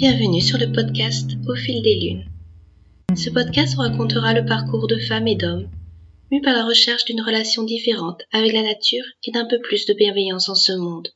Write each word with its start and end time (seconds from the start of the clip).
Bienvenue 0.00 0.40
sur 0.40 0.56
le 0.56 0.72
podcast 0.72 1.32
Au 1.46 1.54
fil 1.54 1.82
des 1.82 1.94
lunes. 1.94 2.24
Ce 3.14 3.28
podcast 3.28 3.76
racontera 3.76 4.32
le 4.32 4.46
parcours 4.46 4.86
de 4.86 4.96
femmes 4.96 5.28
et 5.28 5.34
d'hommes, 5.34 5.68
mus 6.30 6.40
par 6.40 6.54
la 6.54 6.64
recherche 6.64 7.04
d'une 7.04 7.20
relation 7.20 7.64
différente 7.64 8.22
avec 8.32 8.54
la 8.54 8.62
nature 8.62 9.04
et 9.24 9.30
d'un 9.30 9.44
peu 9.44 9.60
plus 9.60 9.84
de 9.84 9.92
bienveillance 9.92 10.48
en 10.48 10.54
ce 10.54 10.72
monde. 10.72 11.08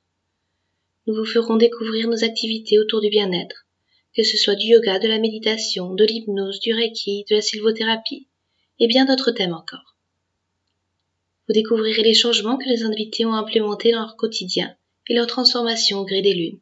Nous 1.06 1.14
vous 1.14 1.24
ferons 1.24 1.56
découvrir 1.56 2.08
nos 2.08 2.24
activités 2.24 2.78
autour 2.78 3.00
du 3.00 3.08
bien-être, 3.08 3.64
que 4.14 4.22
ce 4.22 4.36
soit 4.36 4.54
du 4.54 4.66
yoga, 4.66 4.98
de 4.98 5.08
la 5.08 5.18
méditation, 5.18 5.94
de 5.94 6.04
l'hypnose, 6.04 6.60
du 6.60 6.74
reiki, 6.74 7.24
de 7.30 7.36
la 7.36 7.40
sylvothérapie, 7.40 8.28
et 8.80 8.86
bien 8.86 9.06
d'autres 9.06 9.30
thèmes 9.30 9.54
encore. 9.54 9.96
Vous 11.48 11.54
découvrirez 11.54 12.02
les 12.02 12.12
changements 12.12 12.58
que 12.58 12.68
les 12.68 12.82
invités 12.82 13.24
ont 13.24 13.32
implémentés 13.32 13.92
dans 13.92 14.00
leur 14.00 14.16
quotidien 14.16 14.76
et 15.08 15.14
leur 15.14 15.26
transformation 15.26 16.00
au 16.00 16.04
gré 16.04 16.20
des 16.20 16.34
lunes. 16.34 16.60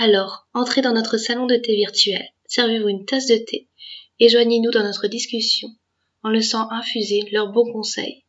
Alors, 0.00 0.46
entrez 0.54 0.80
dans 0.80 0.92
notre 0.92 1.16
salon 1.16 1.46
de 1.46 1.56
thé 1.56 1.74
virtuel, 1.74 2.24
servez-vous 2.46 2.88
une 2.88 3.04
tasse 3.04 3.26
de 3.26 3.36
thé 3.36 3.68
et 4.20 4.28
joignez-nous 4.28 4.70
dans 4.70 4.84
notre 4.84 5.08
discussion 5.08 5.70
en 6.22 6.28
laissant 6.30 6.70
infuser 6.70 7.24
leurs 7.32 7.50
bons 7.50 7.72
conseils 7.72 8.22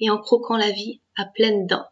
et 0.00 0.08
en 0.08 0.16
croquant 0.16 0.56
la 0.56 0.70
vie 0.70 1.02
à 1.18 1.26
pleines 1.26 1.66
dents. 1.66 1.84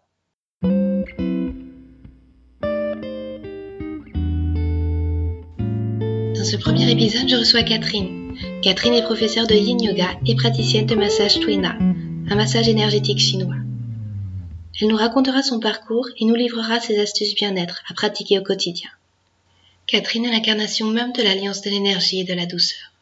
Dans 6.33 6.45
ce 6.45 6.57
premier 6.57 6.91
épisode, 6.91 7.29
je 7.29 7.37
reçois 7.37 7.65
Catherine. 7.65 8.35
Catherine 8.63 8.95
est 8.95 9.03
professeure 9.03 9.47
de 9.47 9.55
yin 9.55 9.79
yoga 9.79 10.09
et 10.27 10.37
praticienne 10.37 10.87
de 10.87 10.95
massage 10.95 11.39
Twina, 11.39 11.77
un 11.79 12.35
massage 12.35 12.71
énergétique 12.71 13.21
chinois. 13.21 13.57
Elle 14.81 14.89
nous 14.89 14.97
racontera 14.97 15.43
son 15.43 15.61
parcours 15.61 16.09
et 16.17 16.25
nous 16.25 16.35
livrera 16.35 16.81
ses 16.81 16.99
astuces 16.99 17.35
bien-être 17.35 17.83
à 17.91 17.95
pratiquer 17.95 18.39
au 18.39 18.43
quotidien. 18.43 18.89
Catherine 19.89 20.27
est 20.27 20.31
l'incarnation 20.31 20.87
même 20.87 21.13
de 21.13 21.23
l'alliance 21.23 21.63
de 21.63 21.71
l'énergie 21.71 22.21
et 22.21 22.25
de 22.25 22.35
la 22.35 22.45
douceur. 22.45 22.93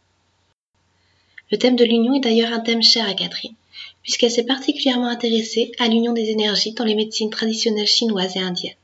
Le 1.51 1.59
thème 1.59 1.75
de 1.75 1.85
l'union 1.85 2.15
est 2.15 2.21
d'ailleurs 2.21 2.53
un 2.53 2.61
thème 2.61 2.83
cher 2.83 3.09
à 3.09 3.15
Catherine, 3.15 3.57
puisqu'elle 4.05 4.31
s'est 4.31 4.47
particulièrement 4.47 5.09
intéressée 5.09 5.73
à 5.81 5.89
l'union 5.89 6.13
des 6.13 6.31
énergies 6.31 6.75
dans 6.75 6.85
les 6.85 6.95
médecines 6.95 7.31
traditionnelles 7.31 7.89
chinoises 7.89 8.37
et 8.37 8.41
indiennes. 8.41 8.77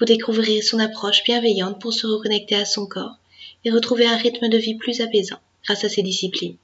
Vous 0.00 0.06
découvrirez 0.06 0.60
son 0.60 0.80
approche 0.80 1.22
bienveillante 1.22 1.80
pour 1.80 1.92
se 1.92 2.08
reconnecter 2.08 2.56
à 2.56 2.64
son 2.64 2.86
corps 2.86 3.16
et 3.64 3.70
retrouver 3.70 4.06
un 4.06 4.16
rythme 4.16 4.48
de 4.48 4.58
vie 4.58 4.74
plus 4.74 5.00
apaisant 5.00 5.38
grâce 5.64 5.84
à 5.84 5.88
ces 5.88 6.02
disciplines. 6.02 6.56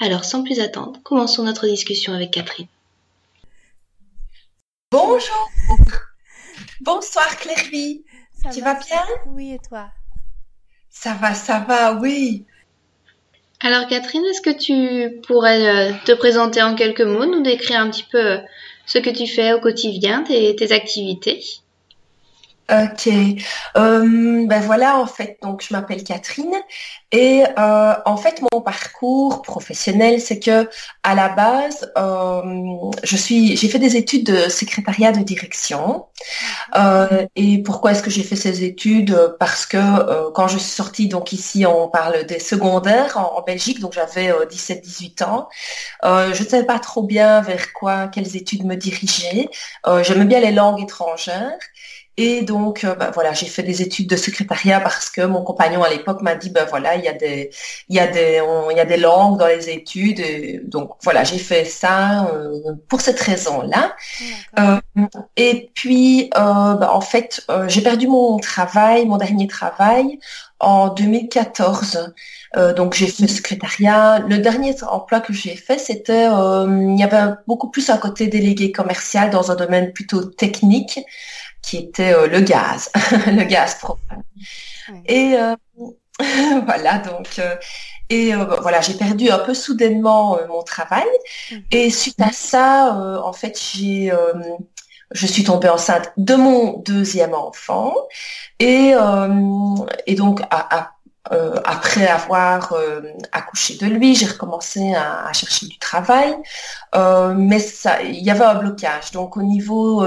Alors, 0.00 0.24
sans 0.24 0.42
plus 0.42 0.58
attendre, 0.58 1.00
commençons 1.04 1.44
notre 1.44 1.68
discussion 1.68 2.14
avec 2.14 2.32
Catherine. 2.32 2.66
Bonjour 4.90 5.50
Bonsoir 6.80 7.28
Tu 8.52 8.60
vas 8.60 8.74
bien 8.74 9.02
Oui, 9.26 9.52
et 9.52 9.58
toi? 9.58 9.90
Ça 10.90 11.14
va, 11.14 11.34
ça 11.34 11.60
va, 11.60 11.94
oui. 11.94 12.44
Alors 13.60 13.88
Catherine, 13.88 14.24
est-ce 14.26 14.40
que 14.40 14.56
tu 14.56 15.20
pourrais 15.22 15.66
euh, 15.66 15.92
te 16.04 16.12
présenter 16.12 16.62
en 16.62 16.74
quelques 16.74 17.00
mots, 17.00 17.26
nous 17.26 17.42
décrire 17.42 17.80
un 17.80 17.90
petit 17.90 18.06
peu 18.10 18.24
euh, 18.24 18.38
ce 18.86 18.98
que 18.98 19.10
tu 19.10 19.26
fais 19.26 19.52
au 19.52 19.60
quotidien, 19.60 20.22
tes 20.22 20.72
activités? 20.72 21.42
Ok, 22.70 23.08
euh, 23.78 24.46
ben 24.46 24.60
voilà 24.60 24.98
en 24.98 25.06
fait. 25.06 25.38
Donc 25.42 25.64
je 25.66 25.72
m'appelle 25.72 26.04
Catherine 26.04 26.52
et 27.12 27.42
euh, 27.58 27.94
en 28.04 28.18
fait 28.18 28.42
mon 28.52 28.60
parcours 28.60 29.40
professionnel 29.40 30.20
c'est 30.20 30.38
que 30.38 30.68
à 31.02 31.14
la 31.14 31.30
base 31.30 31.90
euh, 31.96 32.42
je 33.02 33.16
suis 33.16 33.56
j'ai 33.56 33.68
fait 33.68 33.78
des 33.78 33.96
études 33.96 34.26
de 34.26 34.50
secrétariat 34.50 35.12
de 35.12 35.20
direction. 35.20 36.04
Et 37.36 37.62
pourquoi 37.62 37.92
est-ce 37.92 38.02
que 38.02 38.10
j'ai 38.10 38.22
fait 38.22 38.36
ces 38.36 38.64
études? 38.64 39.16
Parce 39.40 39.64
que 39.64 40.30
quand 40.32 40.48
je 40.48 40.58
suis 40.58 40.70
sortie 40.70 41.08
donc 41.08 41.32
ici 41.32 41.64
on 41.64 41.88
parle 41.88 42.26
des 42.26 42.38
secondaires 42.38 43.16
en, 43.16 43.40
Belgique 43.42 43.80
donc 43.80 43.94
j'avais 43.94 44.30
17-18 44.30 45.24
ans. 45.24 45.48
Je 46.04 46.42
ne 46.42 46.48
savais 46.48 46.66
pas 46.66 46.78
trop 46.78 47.02
bien 47.02 47.40
vers 47.40 47.72
quoi 47.72 48.08
quelles 48.08 48.36
études 48.36 48.64
me 48.66 48.74
diriger. 48.74 49.48
J'aimais 50.02 50.26
bien 50.26 50.40
les 50.40 50.52
langues 50.52 50.82
étrangères 50.82 51.56
et 52.20 52.42
donc, 52.42 52.82
euh, 52.82 52.96
bah, 52.96 53.12
voilà, 53.14 53.32
j'ai 53.32 53.46
fait 53.46 53.62
des 53.62 53.80
études 53.80 54.08
de 54.08 54.16
secrétariat 54.16 54.80
parce 54.80 55.08
que 55.08 55.20
mon 55.20 55.44
compagnon 55.44 55.84
à 55.84 55.88
l'époque 55.88 56.20
m'a 56.20 56.34
dit, 56.34 56.50
ben 56.50 56.66
voilà, 56.68 56.96
il 56.96 57.04
y 57.04 57.08
a 57.08 57.12
des, 57.12 57.50
il 57.88 57.94
y 57.94 58.00
a 58.00 58.08
des, 58.08 58.42
il 58.72 58.76
y 58.76 58.80
a 58.80 58.84
des 58.84 58.96
langues 58.96 59.38
dans 59.38 59.46
les 59.46 59.70
études. 59.70 60.18
Et 60.18 60.60
donc 60.64 60.90
voilà, 61.04 61.22
j'ai 61.22 61.38
fait 61.38 61.64
ça 61.64 62.26
euh, 62.26 62.74
pour 62.88 63.02
cette 63.02 63.20
raison-là. 63.20 63.94
Euh, 64.58 64.80
et 65.36 65.70
puis, 65.74 66.28
bah, 66.34 66.90
en 66.92 67.00
fait, 67.00 67.46
j'ai 67.68 67.82
perdu 67.82 68.08
mon 68.08 68.38
travail, 68.38 69.06
mon 69.06 69.16
dernier 69.16 69.46
travail, 69.46 70.18
en 70.58 70.88
2014. 70.88 72.14
donc 72.76 72.94
j'ai 72.94 73.06
fait 73.06 73.28
secrétariat. 73.28 74.18
Le 74.28 74.38
dernier 74.38 74.74
emploi 74.82 75.20
que 75.20 75.32
j'ai 75.32 75.54
fait, 75.54 75.78
c'était, 75.78 76.24
il 76.24 76.96
y 76.98 77.04
avait 77.04 77.34
beaucoup 77.46 77.70
plus 77.70 77.90
un 77.90 77.96
côté 77.96 78.26
délégué 78.26 78.72
commercial 78.72 79.30
dans 79.30 79.52
un 79.52 79.54
domaine 79.54 79.92
plutôt 79.92 80.24
technique 80.24 80.98
qui 81.68 81.76
était 81.76 82.14
euh, 82.14 82.26
le 82.28 82.40
gaz, 82.40 82.90
le 83.26 83.44
gaz 83.44 83.74
propane. 83.74 84.22
Et 85.04 85.34
euh, 85.34 85.54
voilà, 86.64 86.98
donc, 86.98 87.38
euh, 87.38 87.56
et 88.08 88.32
voilà, 88.34 88.80
j'ai 88.80 88.94
perdu 88.94 89.28
un 89.28 89.38
peu 89.38 89.52
soudainement 89.52 90.38
mon 90.48 90.62
travail. 90.62 91.06
Mhm. 91.52 91.62
Et 91.72 91.90
suite 91.90 92.20
à 92.22 92.32
ça, 92.32 93.20
en 93.22 93.32
fait, 93.34 93.60
j'ai 93.60 94.10
je 95.10 95.26
suis 95.26 95.42
tombée 95.42 95.70
enceinte 95.70 96.12
de 96.18 96.34
mon 96.34 96.80
deuxième 96.80 97.32
enfant 97.32 97.94
et, 98.58 98.92
et 100.06 100.14
donc 100.14 100.42
à, 100.50 100.92
euh, 101.32 101.60
après 101.64 102.06
avoir 102.06 102.72
euh, 102.72 103.02
accouché 103.32 103.76
de 103.76 103.86
lui, 103.86 104.14
j'ai 104.14 104.26
recommencé 104.26 104.94
à, 104.94 105.30
chercher 105.32 105.66
du 105.66 105.78
travail, 105.78 106.34
euh, 106.94 107.34
mais 107.36 107.58
il 108.04 108.24
y 108.24 108.30
avait 108.30 108.44
un 108.44 108.54
blocage. 108.54 109.10
Donc 109.12 109.36
au 109.36 109.42
niveau 109.42 110.06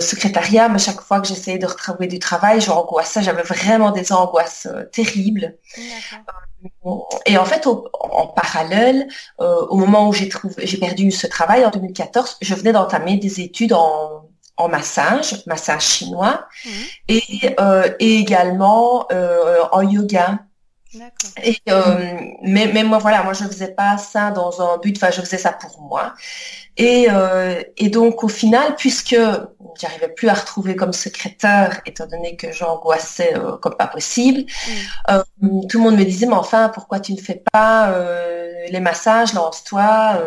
secrétariat, 0.00 0.70
à 0.72 0.78
chaque 0.78 1.00
fois 1.00 1.20
que 1.20 1.26
j'essayais 1.26 1.58
de 1.58 1.66
retrouver 1.66 2.06
du 2.06 2.18
travail, 2.18 2.60
j'angoissais, 2.60 3.22
j'avais 3.22 3.42
vraiment 3.42 3.90
des 3.90 4.12
angoisses 4.12 4.68
terribles. 4.92 5.56
Et 7.26 7.36
en 7.36 7.44
fait, 7.44 7.66
en 7.66 8.26
parallèle, 8.28 9.08
au 9.38 9.76
moment 9.76 10.08
où 10.08 10.12
j'ai 10.12 10.28
trouvé, 10.28 10.66
j'ai 10.66 10.78
perdu 10.78 11.10
ce 11.10 11.26
travail 11.26 11.64
en 11.64 11.70
2014, 11.70 12.38
je 12.40 12.54
venais 12.54 12.72
d'entamer 12.72 13.16
des 13.16 13.40
études 13.40 13.72
en 13.72 14.28
en 14.56 14.68
massage, 14.68 15.44
massage 15.46 15.82
chinois, 15.82 16.46
mhm. 16.64 16.72
et, 17.08 17.54
euh, 17.58 17.90
et, 17.98 18.18
également 18.18 19.06
euh, 19.12 19.62
en 19.72 19.82
yoga. 19.82 20.38
Et, 21.42 21.56
euh, 21.70 22.20
mais, 22.42 22.70
mais 22.72 22.84
moi 22.84 22.98
voilà, 22.98 23.22
moi 23.22 23.32
je 23.32 23.44
faisais 23.44 23.72
pas 23.72 23.96
ça 23.96 24.30
dans 24.30 24.60
un 24.60 24.76
but, 24.76 24.94
enfin 24.98 25.10
je 25.10 25.22
faisais 25.22 25.38
ça 25.38 25.50
pour 25.50 25.80
moi. 25.80 26.12
Et, 26.76 27.06
et 27.78 27.88
donc 27.88 28.22
au 28.24 28.28
final, 28.28 28.76
puisque 28.76 29.16
j'arrivais 29.80 30.08
plus 30.08 30.28
à 30.28 30.34
retrouver 30.34 30.76
comme 30.76 30.92
secrétaire, 30.92 31.80
étant 31.86 32.06
donné 32.06 32.36
que 32.36 32.52
j'angoissais 32.52 33.32
comme 33.62 33.74
pas 33.74 33.86
possible, 33.86 34.44
mhm. 35.40 35.66
tout 35.66 35.78
le 35.78 35.84
monde 35.84 35.96
me 35.96 36.04
disait 36.04 36.26
mais 36.26 36.34
enfin 36.34 36.68
pourquoi 36.68 37.00
tu 37.00 37.14
ne 37.14 37.20
fais 37.20 37.42
pas 37.52 37.94
les 38.68 38.80
massages, 38.80 39.32
lance-toi 39.32 40.20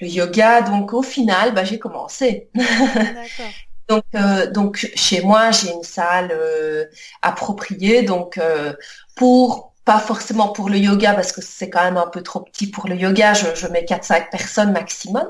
le 0.00 0.08
yoga. 0.08 0.62
Donc 0.62 0.92
au 0.92 1.02
final, 1.02 1.54
bah, 1.54 1.64
j'ai 1.64 1.78
commencé. 1.78 2.48
donc, 3.88 4.04
euh, 4.14 4.50
donc 4.50 4.90
chez 4.94 5.22
moi, 5.22 5.50
j'ai 5.50 5.72
une 5.72 5.82
salle 5.82 6.30
euh, 6.32 6.84
appropriée. 7.22 8.02
Donc 8.02 8.38
euh, 8.38 8.74
pour 9.16 9.72
pas 9.84 10.00
forcément 10.00 10.48
pour 10.48 10.68
le 10.68 10.78
yoga 10.78 11.14
parce 11.14 11.30
que 11.30 11.40
c'est 11.40 11.70
quand 11.70 11.84
même 11.84 11.96
un 11.96 12.08
peu 12.08 12.20
trop 12.22 12.40
petit 12.40 12.68
pour 12.68 12.88
le 12.88 12.96
yoga. 12.96 13.34
Je, 13.34 13.46
je 13.54 13.68
mets 13.68 13.84
4-5 13.84 14.30
personnes 14.30 14.72
maximum. 14.72 15.26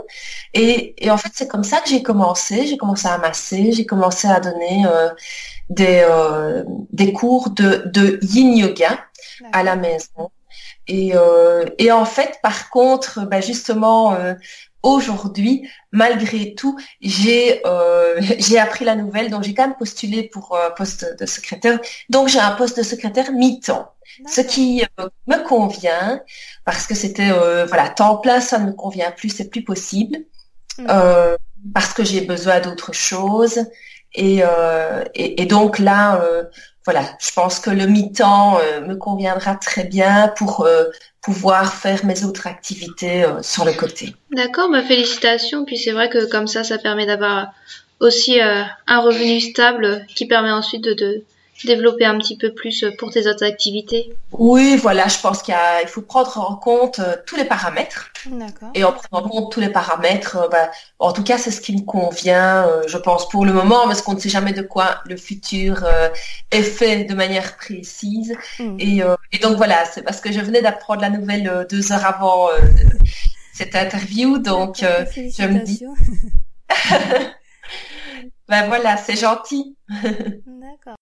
Et, 0.55 0.95
et 1.05 1.11
en 1.11 1.19
fait, 1.19 1.31
c'est 1.35 1.49
comme 1.49 1.65
ça 1.65 1.81
que 1.81 1.91
j'ai 1.91 2.03
commencé. 2.03 2.67
J'ai 2.67 2.79
commencé 2.79 3.07
à 3.07 3.19
masser. 3.19 3.73
J'ai 3.73 3.85
commencé 3.85 4.29
à 4.29 4.41
donner 4.41 4.85
des, 5.69 6.07
des 6.91 7.13
cours 7.13 7.51
de, 7.51 7.83
de 7.85 8.19
yin 8.23 8.57
yoga 8.57 8.99
à 9.53 9.63
la 9.63 9.77
maison. 9.77 10.31
Et, 10.89 11.13
euh, 11.15 11.65
et, 11.79 11.91
en 11.91 12.05
fait, 12.05 12.39
par 12.43 12.71
contre, 12.71 13.27
bah 13.27 13.41
justement, 13.41 14.15
euh, 14.15 14.35
aujourd'hui, 14.83 15.69
malgré 15.91 16.55
tout, 16.55 16.79
j'ai 17.01 17.61
euh, 17.67 18.21
j'ai 18.39 18.59
appris 18.59 18.85
la 18.85 18.95
nouvelle, 18.95 19.31
donc 19.31 19.43
j'ai 19.43 19.55
quand 19.55 19.67
même 19.67 19.77
postulé 19.77 20.23
pour 20.25 20.57
un 20.57 20.71
poste 20.71 21.19
de 21.19 21.27
secrétaire. 21.27 21.81
Donc 22.09 22.29
j'ai 22.29 22.39
un 22.39 22.53
poste 22.53 22.77
de 22.77 22.83
secrétaire 22.83 23.33
mi-temps, 23.33 23.91
ce 24.29 24.41
qui 24.41 24.85
me 25.27 25.43
convient 25.47 26.21
parce 26.65 26.87
que 26.87 26.95
c'était 26.95 27.31
voilà 27.67 27.89
temps 27.89 28.19
plein, 28.19 28.41
ça 28.41 28.59
ne 28.59 28.67
me 28.67 28.73
convient 28.73 29.11
plus, 29.11 29.31
c'est 29.31 29.51
plus 29.51 29.65
possible 29.65 30.19
mmh. 30.79 30.87
parce 31.75 31.93
que 31.95 32.05
j'ai 32.05 32.21
besoin 32.21 32.61
d'autre 32.61 32.93
chose. 32.93 33.59
Et, 34.15 34.43
et, 35.15 35.43
et, 35.43 35.47
donc 35.47 35.79
là, 35.79 36.23
voilà, 36.87 37.03
je 37.19 37.33
pense 37.33 37.59
que 37.59 37.69
le 37.69 37.87
mi-temps 37.87 38.59
euh, 38.61 38.81
me 38.81 38.95
conviendra 38.95 39.57
très 39.57 39.83
bien 39.83 40.33
pour 40.37 40.61
euh, 40.61 40.85
pouvoir 41.21 41.75
faire 41.75 42.07
mes 42.07 42.25
autres 42.25 42.47
activités 42.47 43.25
euh, 43.25 43.43
sur 43.43 43.65
le 43.65 43.73
côté. 43.73 44.15
D'accord, 44.31 44.71
bah 44.71 44.83
félicitations. 44.83 45.65
Puis 45.65 45.79
c'est 45.79 45.91
vrai 45.91 46.09
que 46.09 46.31
comme 46.31 46.47
ça, 46.47 46.63
ça 46.63 46.79
permet 46.79 47.05
d'avoir 47.05 47.53
aussi 47.99 48.39
un 48.41 49.01
revenu 49.01 49.41
stable 49.41 50.07
qui 50.15 50.27
permet 50.27 50.53
ensuite 50.53 50.85
de, 50.85 51.25
développer 51.65 52.05
un 52.05 52.19
petit 52.19 52.37
peu 52.37 52.53
plus 52.53 52.85
pour 52.99 53.11
tes 53.11 53.27
autres 53.27 53.45
activités? 53.45 54.15
Oui, 54.33 54.77
voilà, 54.77 55.09
je 55.09 55.19
pense 55.19 55.43
qu'il 55.43 55.55
faut 55.87 56.03
prendre 56.03 56.39
en 56.39 56.57
compte 56.57 57.01
tous 57.27 57.37
les 57.37 57.45
paramètres. 57.45 58.11
Et 58.75 58.85
en 58.85 58.93
prenant 58.93 59.25
en 59.25 59.29
compte 59.29 59.53
tous 59.53 59.61
les 59.61 59.69
paramètres, 59.69 60.49
bah, 60.51 60.71
en 60.99 61.13
tout 61.13 61.23
cas, 61.23 61.39
c'est 61.39 61.51
ce 61.51 61.61
qui 61.61 61.75
me 61.75 61.83
convient, 61.83 62.69
je 62.87 62.99
pense, 62.99 63.29
pour 63.29 63.45
le 63.47 63.53
moment, 63.53 63.85
parce 63.87 64.03
qu'on 64.03 64.15
ne 64.15 64.21
sait 64.21 64.29
jamais 64.29 64.53
de 64.53 64.63
quoi 64.63 65.01
le 65.07 65.17
futur 65.17 65.85
est 66.51 66.63
fait 66.63 67.05
de 67.05 67.15
manière 67.15 67.57
précise. 67.57 68.37
Mm. 68.59 68.77
Et, 68.79 69.03
et, 69.33 69.39
donc 69.39 69.57
voilà, 69.57 69.85
c'est 69.87 70.03
parce 70.03 70.21
que 70.21 70.33
je 70.33 70.41
venais 70.41 70.63
d'apprendre 70.63 71.01
la 71.01 71.11
nouvelle 71.11 71.67
deux 71.71 71.93
heures 71.93 72.05
avant 72.05 72.49
cette 73.53 73.75
interview, 73.75 74.39
donc 74.39 74.79
je 74.81 75.47
me 75.47 75.65
dis... 75.65 75.85
ben 78.49 78.67
voilà, 78.67 78.97
c'est 78.97 79.17
gentil. 79.17 79.77
D'accord. 79.89 80.97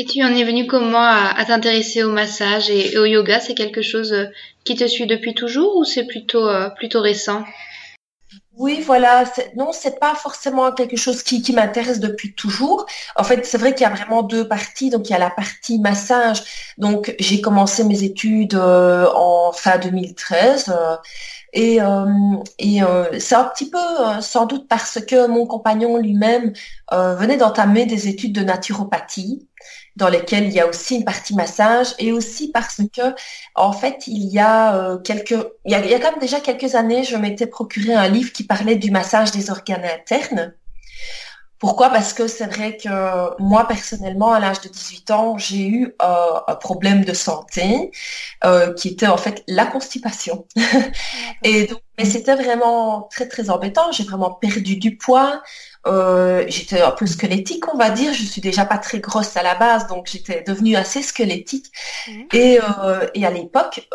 Et 0.00 0.04
tu 0.04 0.22
en 0.22 0.32
es 0.32 0.44
venu 0.44 0.68
comment 0.68 1.02
à, 1.02 1.44
t'intéresser 1.44 2.04
au 2.04 2.12
massage 2.12 2.70
et, 2.70 2.96
au 2.98 3.04
yoga? 3.04 3.40
C'est 3.40 3.56
quelque 3.56 3.82
chose 3.82 4.12
euh, 4.12 4.26
qui 4.62 4.76
te 4.76 4.86
suit 4.86 5.08
depuis 5.08 5.34
toujours 5.34 5.76
ou 5.76 5.82
c'est 5.82 6.04
plutôt, 6.04 6.46
euh, 6.46 6.70
plutôt 6.70 7.00
récent? 7.00 7.42
Oui, 8.56 8.80
voilà. 8.80 9.24
Non, 9.56 9.72
c'est 9.72 9.98
pas 9.98 10.14
forcément 10.14 10.70
quelque 10.70 10.96
chose 10.96 11.24
qui, 11.24 11.52
m'intéresse 11.52 11.98
depuis 11.98 12.32
toujours. 12.32 12.86
En 13.16 13.24
fait, 13.24 13.44
c'est 13.44 13.58
vrai 13.58 13.74
qu'il 13.74 13.88
y 13.88 13.90
a 13.90 13.92
vraiment 13.92 14.22
deux 14.22 14.46
parties. 14.46 14.90
Donc, 14.90 15.08
il 15.08 15.12
y 15.14 15.16
a 15.16 15.18
la 15.18 15.30
partie 15.30 15.80
massage. 15.80 16.44
Donc, 16.78 17.12
j'ai 17.18 17.40
commencé 17.40 17.82
mes 17.82 18.04
études 18.04 18.54
euh, 18.54 19.08
en 19.16 19.50
fin 19.50 19.78
2013. 19.78 20.76
Et, 21.54 21.80
c'est 23.18 23.34
un 23.34 23.44
petit 23.44 23.68
peu 23.68 24.20
sans 24.20 24.46
doute 24.46 24.68
parce 24.68 25.00
que 25.00 25.26
mon 25.26 25.44
compagnon 25.44 25.96
lui-même 25.96 26.52
venait 26.92 27.36
d'entamer 27.36 27.84
des 27.84 28.06
études 28.06 28.32
de 28.32 28.42
naturopathie 28.42 29.48
dans 29.98 30.08
lesquelles 30.08 30.44
il 30.46 30.52
y 30.52 30.60
a 30.60 30.66
aussi 30.68 30.96
une 30.96 31.04
partie 31.04 31.34
massage 31.34 31.94
et 31.98 32.12
aussi 32.12 32.50
parce 32.52 32.80
que 32.96 33.14
en 33.54 33.72
fait 33.72 34.06
il 34.06 34.26
y 34.28 34.38
a 34.38 34.96
quelques 35.04 35.34
y 35.66 35.74
a, 35.74 35.84
il 35.84 35.90
y 35.90 35.94
a 35.94 35.98
quand 35.98 36.12
même 36.12 36.20
déjà 36.20 36.40
quelques 36.40 36.74
années 36.76 37.04
je 37.04 37.16
m'étais 37.16 37.46
procuré 37.48 37.94
un 37.94 38.08
livre 38.08 38.32
qui 38.32 38.44
parlait 38.44 38.76
du 38.76 38.90
massage 38.90 39.32
des 39.32 39.50
organes 39.50 39.84
internes 39.84 40.54
pourquoi? 41.58 41.90
Parce 41.90 42.12
que 42.12 42.28
c'est 42.28 42.46
vrai 42.46 42.76
que 42.76 43.42
moi, 43.42 43.66
personnellement, 43.66 44.32
à 44.32 44.38
l'âge 44.38 44.60
de 44.60 44.68
18 44.68 45.10
ans, 45.10 45.38
j'ai 45.38 45.66
eu 45.66 45.94
euh, 46.02 46.40
un 46.46 46.54
problème 46.54 47.04
de 47.04 47.12
santé 47.12 47.90
euh, 48.44 48.72
qui 48.74 48.88
était 48.88 49.08
en 49.08 49.16
fait 49.16 49.42
la 49.48 49.66
constipation. 49.66 50.46
et 51.42 51.66
donc, 51.66 51.80
mais 51.98 52.04
c'était 52.04 52.36
vraiment 52.36 53.08
très, 53.10 53.26
très 53.26 53.50
embêtant. 53.50 53.90
J'ai 53.90 54.04
vraiment 54.04 54.30
perdu 54.30 54.76
du 54.76 54.96
poids. 54.96 55.42
Euh, 55.88 56.44
j'étais 56.46 56.80
un 56.80 56.92
peu 56.92 57.06
squelettique, 57.06 57.66
on 57.74 57.76
va 57.76 57.90
dire. 57.90 58.14
Je 58.14 58.22
suis 58.22 58.40
déjà 58.40 58.64
pas 58.64 58.78
très 58.78 59.00
grosse 59.00 59.36
à 59.36 59.42
la 59.42 59.56
base, 59.56 59.88
donc 59.88 60.06
j'étais 60.06 60.44
devenue 60.46 60.76
assez 60.76 61.02
squelettique. 61.02 61.66
Mmh. 62.06 62.22
Et, 62.34 62.60
et 63.14 63.26
à 63.26 63.30
l'époque, 63.30 63.88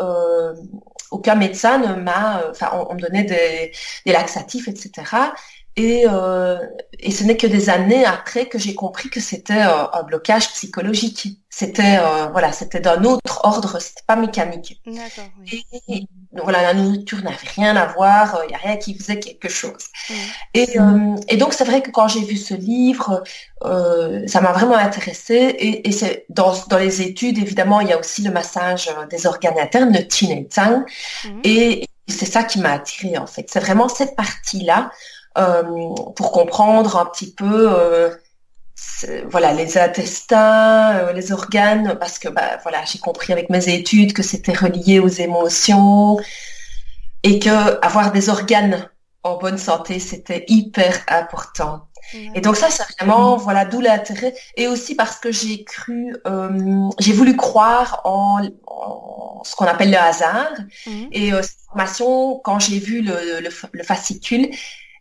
aucun 1.12 1.36
médecin 1.36 1.78
ne 1.78 1.94
m'a, 1.94 2.44
enfin, 2.50 2.72
on, 2.90 2.96
me 2.96 3.00
donnait 3.00 3.24
des, 3.24 3.72
des 4.06 4.12
laxatifs, 4.12 4.68
etc. 4.68 5.32
Et, 5.76 6.06
euh, 6.08 6.60
et 7.00 7.10
ce 7.10 7.24
n'est 7.24 7.36
que 7.36 7.48
des 7.48 7.70
années 7.70 8.06
après 8.06 8.46
que 8.48 8.60
j'ai 8.60 8.76
compris 8.76 9.10
que 9.10 9.20
c'était 9.20 9.62
euh, 9.62 9.88
un 9.92 10.04
blocage 10.04 10.50
psychologique. 10.50 11.40
C'était 11.50 11.98
euh, 12.00 12.28
voilà, 12.32 12.52
c'était 12.52 12.80
d'un 12.80 13.04
autre 13.04 13.42
ordre, 13.44 13.80
c'était 13.80 14.04
pas 14.06 14.16
mécanique. 14.16 14.82
Oui. 14.86 15.66
Et, 15.88 16.08
voilà, 16.44 16.64
la 16.64 16.74
nourriture 16.74 17.22
n'avait 17.22 17.38
rien 17.56 17.76
à 17.76 17.86
voir, 17.94 18.40
il 18.46 18.48
n'y 18.48 18.56
a 18.56 18.58
rien 18.58 18.78
qui 18.78 18.98
faisait 18.98 19.20
quelque 19.20 19.50
chose. 19.50 19.86
Et, 20.56 20.68
et, 21.28 21.38
donc 21.38 21.54
c'est 21.54 21.64
vrai 21.64 21.84
que 21.84 21.92
quand 21.92 22.08
j'ai 22.08 22.24
vu 22.24 22.38
ce 22.38 22.56
livre, 22.56 23.24
ça 23.62 24.42
m'a 24.42 24.52
vraiment 24.52 24.76
intéressée. 24.76 25.56
Et, 25.60 25.88
et 25.88 25.92
c'est 25.92 26.26
dans, 26.30 26.56
dans 26.70 26.80
les 26.80 27.04
études, 27.04 27.38
évidemment, 27.38 27.82
il 27.82 27.90
y 27.90 27.94
a 27.94 28.00
aussi 28.00 28.24
le 28.24 28.32
massage 28.32 28.90
des 29.12 29.28
organes 29.28 29.60
internes, 29.60 29.94
le 29.94 30.02
Qin 30.02 30.44
Tang. 30.46 30.84
Et 31.44 31.86
c'est 32.08 32.26
ça 32.26 32.44
qui 32.44 32.60
m'a 32.60 32.74
attirée 32.74 33.18
en 33.18 33.28
fait. 33.28 33.46
C'est 33.50 33.60
vraiment 33.60 33.88
cette 33.88 34.16
partie-là 34.16 34.92
euh, 34.92 35.13
pour 35.36 36.32
comprendre 36.32 36.98
un 36.98 37.06
petit 37.06 37.34
peu 37.34 37.72
euh, 39.08 39.24
voilà 39.30 39.54
les 39.54 39.78
intestins, 39.78 40.96
euh, 40.96 41.14
les 41.14 41.32
organes, 41.32 41.98
parce 42.00 42.20
que 42.20 42.30
bah, 42.30 42.58
voilà 42.64 42.84
j'ai 42.86 43.00
compris 43.00 43.34
avec 43.34 43.50
mes 43.50 43.74
études 43.74 44.14
que 44.14 44.24
c'était 44.24 44.54
relié 44.54 45.00
aux 45.00 45.08
émotions 45.08 46.20
et 47.24 47.40
que 47.40 47.86
avoir 47.86 48.12
des 48.12 48.30
organes 48.30 48.90
en 49.24 49.38
bonne 49.38 49.58
santé 49.58 50.00
c'était 50.00 50.46
hyper 50.48 51.00
important. 51.08 51.88
Et 52.36 52.42
donc 52.42 52.58
ça, 52.58 52.70
c'est 52.70 52.84
vraiment, 53.00 53.38
voilà, 53.38 53.64
d'où 53.64 53.80
l'intérêt. 53.80 54.36
Et 54.56 54.68
aussi 54.68 54.94
parce 54.94 55.18
que 55.20 55.32
j'ai 55.32 55.64
cru, 55.64 56.14
j'ai 57.00 57.14
voulu 57.14 57.36
croire 57.36 58.02
en, 58.04 58.42
ce 59.44 59.56
qu'on 59.56 59.66
appelle 59.66 59.90
le 59.90 59.98
hasard. 59.98 60.52
Mhm. 60.86 61.08
Et 61.12 61.32
cette 61.42 61.62
formation, 61.66 62.40
quand 62.44 62.60
j'ai 62.60 62.78
vu 62.78 63.02
le, 63.02 63.40
le, 63.40 63.84
fascicule, 63.84 64.50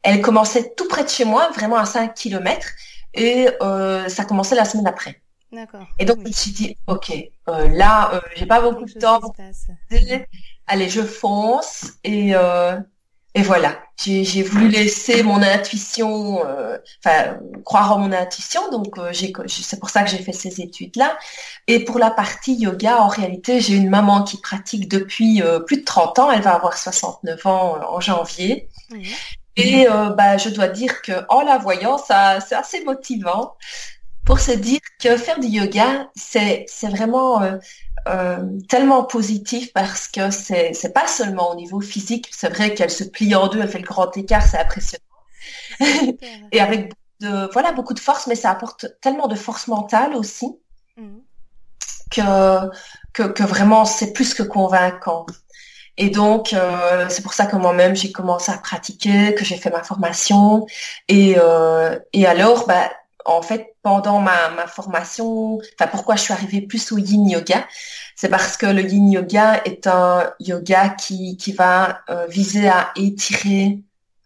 elle 0.03 0.21
commençait 0.21 0.75
tout 0.77 0.89
près 0.89 1.05
de 1.05 1.09
chez 1.09 1.25
moi, 1.25 1.51
vraiment 1.55 1.77
à 1.77 1.85
5 1.85 2.15
km, 2.15 2.69
et 3.15 3.49
euh, 3.61 4.09
ça 4.09 4.25
commençait 4.25 4.55
la 4.55 4.65
semaine 4.65 4.87
après. 4.87 5.21
D'accord. 5.53 5.87
Et 5.99 6.05
donc, 6.07 6.19
je 6.21 6.29
me 6.29 6.33
suis 6.33 6.51
dit, 6.51 6.77
OK, 6.87 7.13
euh, 7.49 7.69
là, 7.69 8.15
euh, 8.15 8.21
j'ai 8.37 8.47
pas 8.47 8.61
beaucoup 8.61 8.87
de 8.87 8.99
temps. 8.99 9.21
Allez, 10.67 10.89
je 10.89 11.03
fonce 11.03 11.93
et 12.05 12.35
euh, 12.35 12.79
et 13.35 13.43
voilà. 13.43 13.79
J'ai 14.03 14.43
voulu 14.43 14.69
laisser 14.69 15.23
mon 15.23 15.43
intuition, 15.43 16.47
euh, 16.47 16.79
enfin 17.05 17.39
croire 17.65 17.93
en 17.93 17.99
mon 17.99 18.13
intuition. 18.13 18.71
Donc 18.71 18.99
euh, 18.99 19.13
c'est 19.47 19.81
pour 19.81 19.91
ça 19.91 20.03
que 20.03 20.11
j'ai 20.11 20.19
fait 20.19 20.33
ces 20.33 20.61
études 20.61 20.97
là. 20.97 21.19
Et 21.67 21.85
pour 21.85 21.99
la 21.99 22.11
partie 22.11 22.55
yoga, 22.55 23.01
en 23.03 23.09
réalité, 23.09 23.61
j'ai 23.61 23.75
une 23.75 23.91
maman 23.91 24.23
qui 24.23 24.41
pratique 24.41 24.89
depuis 24.89 25.43
plus 25.67 25.79
de 25.79 25.85
30 25.85 26.19
ans. 26.19 26.31
Elle 26.31 26.43
va 26.43 26.55
avoir 26.55 26.77
69 26.77 27.47
ans 27.47 27.79
en 27.87 28.01
janvier. 28.01 28.69
Et 29.57 29.87
euh, 29.89 30.11
bah, 30.11 30.37
je 30.39 30.49
dois 30.49 30.69
dire 30.69 31.03
que 31.03 31.13
en 31.29 31.43
la 31.43 31.59
voyant, 31.59 31.99
ça, 31.99 32.41
c'est 32.41 32.55
assez 32.55 32.85
motivant 32.85 33.57
pour 34.25 34.41
se 34.41 34.53
dire 34.53 34.81
que 35.01 35.17
faire 35.17 35.41
du 35.41 35.49
yoga, 35.49 36.09
c'est, 36.15 36.65
c'est 36.69 36.89
vraiment 36.89 37.43
euh, 37.43 37.59
euh, 38.09 38.39
tellement 38.69 39.05
positif 39.05 39.73
parce 39.73 40.09
que 40.09 40.31
c'est, 40.31 40.73
c'est 40.75 40.93
pas 40.93 41.07
seulement 41.07 41.51
au 41.51 41.55
niveau 41.55 41.81
physique. 41.81 42.29
C'est 42.33 42.49
vrai 42.49 42.75
qu'elle 42.75 42.91
se 42.91 43.05
plie 43.05 43.35
en 43.35 43.49
deux, 43.49 43.61
elle 43.61 43.69
fait 43.69 43.79
le 43.79 43.85
grand 43.85 44.17
écart, 44.17 44.43
c'est 44.43 44.59
impressionnant. 44.59 45.03
Et 46.53 46.61
avec 46.61 46.93
de, 47.21 47.51
voilà, 47.53 47.73
beaucoup 47.73 47.95
de 47.95 48.01
force, 48.01 48.27
mais 48.27 48.35
ça 48.35 48.51
apporte 48.51 48.87
tellement 49.01 49.29
de 49.29 49.35
force 49.35 49.67
mentale 49.67 50.15
aussi 50.15 50.57
mmh. 50.97 51.19
que, 52.11 52.71
que, 53.13 53.23
que 53.25 53.43
vraiment 53.43 53.85
c'est 53.85 54.13
plus 54.13 54.35
que 54.35 54.43
convaincant. 54.43 55.27
Et 55.99 56.11
donc, 56.11 56.53
euh, 56.53 57.07
c'est 57.09 57.23
pour 57.23 57.35
ça 57.35 57.47
que 57.47 57.57
moi-même, 57.57 57.95
j'ai 57.95 58.13
commencé 58.13 58.51
à 58.51 58.59
pratiquer, 58.59 59.35
que 59.35 59.45
j'ai 59.45 59.57
fait 59.57 59.71
ma 59.71 59.83
formation. 59.83 60.67
Et, 61.09 61.35
euh, 61.37 61.99
et 62.13 62.27
alors, 62.27 62.67
bah, 62.67 62.91
en 63.25 63.43
fait, 63.43 63.75
pendant 63.83 64.21
ma, 64.21 64.51
ma 64.51 64.67
formation, 64.67 65.59
enfin, 65.79 65.89
pourquoi 65.91 66.17
je 66.17 66.23
suis 66.23 66.33
arrivée 66.33 66.63
plus 66.63 66.93
au 66.93 66.99
yin 66.99 67.29
yoga, 67.29 67.67
c'est 68.17 68.29
parce 68.29 68.57
que 68.57 68.67
le 68.67 68.83
yin 68.83 69.11
yoga 69.11 69.61
est 69.65 69.87
un 69.87 70.33
yoga 70.41 70.91
qui, 70.91 71.37
qui 71.37 71.53
va 71.53 72.01
euh, 72.09 72.27
viser 72.27 72.69
à 72.69 72.91
étirer 72.97 73.79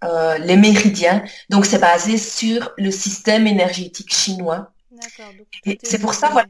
euh, 0.04 0.38
les 0.38 0.56
méridiens. 0.56 1.24
Donc, 1.50 1.66
c'est 1.66 1.78
basé 1.78 2.16
sur 2.18 2.72
le 2.78 2.90
système 2.90 3.46
énergétique 3.46 4.12
chinois. 4.12 4.70
Et 5.64 5.78
c'est 5.82 5.98
pour 5.98 6.14
ça, 6.14 6.28
voilà, 6.30 6.48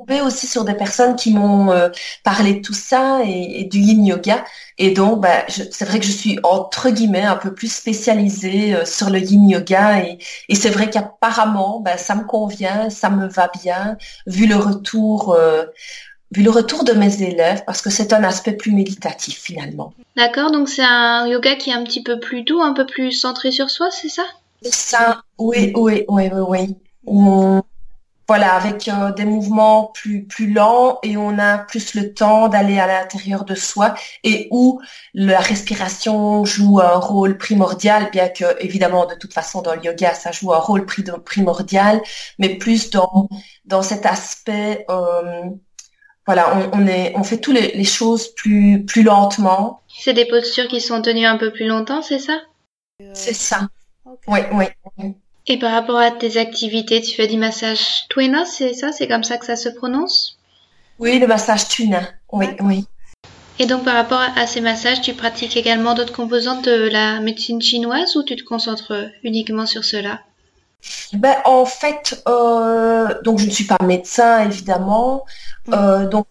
tombée 0.00 0.20
aussi 0.20 0.46
sur 0.46 0.64
des 0.64 0.74
personnes 0.74 1.16
qui 1.16 1.32
m'ont 1.32 1.70
euh, 1.70 1.88
parlé 2.24 2.54
de 2.54 2.60
tout 2.60 2.74
ça 2.74 3.20
et, 3.24 3.64
du 3.64 3.78
yin 3.78 4.04
yoga. 4.04 4.44
Et 4.78 4.92
donc, 4.92 5.20
bah, 5.20 5.44
c'est 5.48 5.84
vrai 5.84 6.00
que 6.00 6.06
je 6.06 6.12
suis 6.12 6.38
entre 6.42 6.90
guillemets 6.90 7.24
un 7.24 7.36
peu 7.36 7.52
plus 7.52 7.72
spécialisée 7.72 8.74
euh, 8.74 8.84
sur 8.84 9.10
le 9.10 9.18
yin 9.18 9.48
yoga. 9.48 10.00
Et, 10.04 10.18
et 10.48 10.54
c'est 10.54 10.70
vrai 10.70 10.88
qu'apparemment, 10.90 11.80
bah, 11.80 11.96
ça 11.96 12.14
me 12.14 12.24
convient, 12.24 12.88
ça 12.90 13.10
me 13.10 13.28
va 13.28 13.50
bien, 13.62 13.96
vu 14.26 14.46
le 14.46 14.56
retour. 14.56 15.34
Euh, 15.34 15.64
vu 16.32 16.44
le 16.44 16.50
retour 16.50 16.84
de 16.84 16.92
mes 16.92 17.24
élèves, 17.24 17.64
parce 17.66 17.82
que 17.82 17.90
c'est 17.90 18.12
un 18.12 18.22
aspect 18.22 18.52
plus 18.52 18.70
méditatif 18.70 19.40
finalement. 19.40 19.92
D'accord, 20.16 20.52
donc 20.52 20.68
c'est 20.68 20.84
un 20.84 21.26
yoga 21.26 21.56
qui 21.56 21.70
est 21.70 21.72
un 21.72 21.82
petit 21.82 22.04
peu 22.04 22.20
plus 22.20 22.44
doux, 22.44 22.60
un 22.60 22.72
peu 22.72 22.86
plus 22.86 23.10
centré 23.10 23.50
sur 23.50 23.68
soi, 23.68 23.90
c'est 23.90 24.08
ça? 24.08 24.22
C'est 24.62 24.72
ça, 24.72 25.22
oui, 25.38 25.72
oui, 25.74 26.04
oui, 26.06 26.30
oui, 26.32 26.76
oui 27.04 27.60
voilà, 28.30 28.54
avec 28.54 28.86
euh, 28.86 29.10
des 29.10 29.24
mouvements 29.24 29.86
plus 29.86 30.24
plus 30.24 30.52
lents 30.52 31.00
et 31.02 31.16
on 31.16 31.36
a 31.36 31.58
plus 31.58 31.94
le 31.94 32.14
temps 32.14 32.46
d'aller 32.46 32.78
à 32.78 32.86
l'intérieur 32.86 33.44
de 33.44 33.56
soi 33.56 33.92
et 34.22 34.46
où 34.52 34.80
la 35.14 35.40
respiration 35.40 36.44
joue 36.44 36.78
un 36.78 37.00
rôle 37.00 37.38
primordial, 37.38 38.08
bien 38.12 38.28
que 38.28 38.44
évidemment 38.62 39.06
de 39.06 39.16
toute 39.16 39.34
façon 39.34 39.62
dans 39.62 39.74
le 39.74 39.82
yoga 39.82 40.14
ça 40.14 40.30
joue 40.30 40.52
un 40.52 40.60
rôle 40.60 40.86
primordial, 40.86 42.00
mais 42.38 42.50
plus 42.56 42.90
dans 42.90 43.28
dans 43.64 43.82
cet 43.82 44.06
aspect 44.06 44.86
euh, 44.90 45.42
voilà, 46.24 46.70
on, 46.72 46.86
est 46.86 47.12
on 47.16 47.24
fait 47.24 47.38
toutes 47.38 47.58
les, 47.58 47.82
choses 47.82 48.28
plus 48.36 48.84
plus 48.84 49.02
lentement. 49.02 49.80
C'est 49.88 50.14
des 50.14 50.26
postures 50.26 50.68
qui 50.68 50.80
sont 50.80 51.02
tenues 51.02 51.26
un 51.26 51.36
peu 51.36 51.52
plus 51.52 51.66
longtemps, 51.66 52.00
c'est 52.00 52.20
ça? 52.20 52.40
C'est 53.12 53.34
ça. 53.34 53.66
Oui, 54.28 54.38
oui. 54.52 54.66
Et 55.50 55.58
par 55.58 55.72
rapport 55.72 55.98
à 55.98 56.12
tes 56.12 56.36
activités, 56.36 57.00
tu 57.00 57.16
fais 57.16 57.26
du 57.26 57.36
massage 57.36 58.06
Twina, 58.08 58.44
c'est 58.44 58.72
ça? 58.72 58.92
C'est 58.92 59.08
comme 59.08 59.24
ça 59.24 59.36
que 59.36 59.44
ça 59.44 59.56
se 59.56 59.68
prononce? 59.68 60.38
Oui, 61.00 61.18
le 61.18 61.26
massage 61.26 61.66
Twina. 61.66 62.02
Oui, 62.30 62.46
oui. 62.60 62.84
Et 63.58 63.66
donc 63.66 63.82
par 63.82 63.94
rapport 63.94 64.22
à 64.36 64.46
ces 64.46 64.60
massages, 64.60 65.00
tu 65.00 65.12
pratiques 65.12 65.56
également 65.56 65.94
d'autres 65.94 66.12
composantes 66.12 66.66
de 66.66 66.88
la 66.88 67.18
médecine 67.18 67.60
chinoise 67.60 68.14
ou 68.14 68.22
tu 68.22 68.36
te 68.36 68.44
concentres 68.44 69.10
uniquement 69.24 69.66
sur 69.66 69.84
cela? 69.84 70.20
Ben, 71.14 71.34
En 71.44 71.64
fait, 71.64 72.22
euh, 72.28 73.08
donc 73.24 73.40
je 73.40 73.46
ne 73.46 73.50
suis 73.50 73.66
pas 73.66 73.78
médecin 73.84 74.44
évidemment. 74.44 75.24
Mm. 75.66 75.74
Euh, 75.74 76.06
donc 76.06 76.26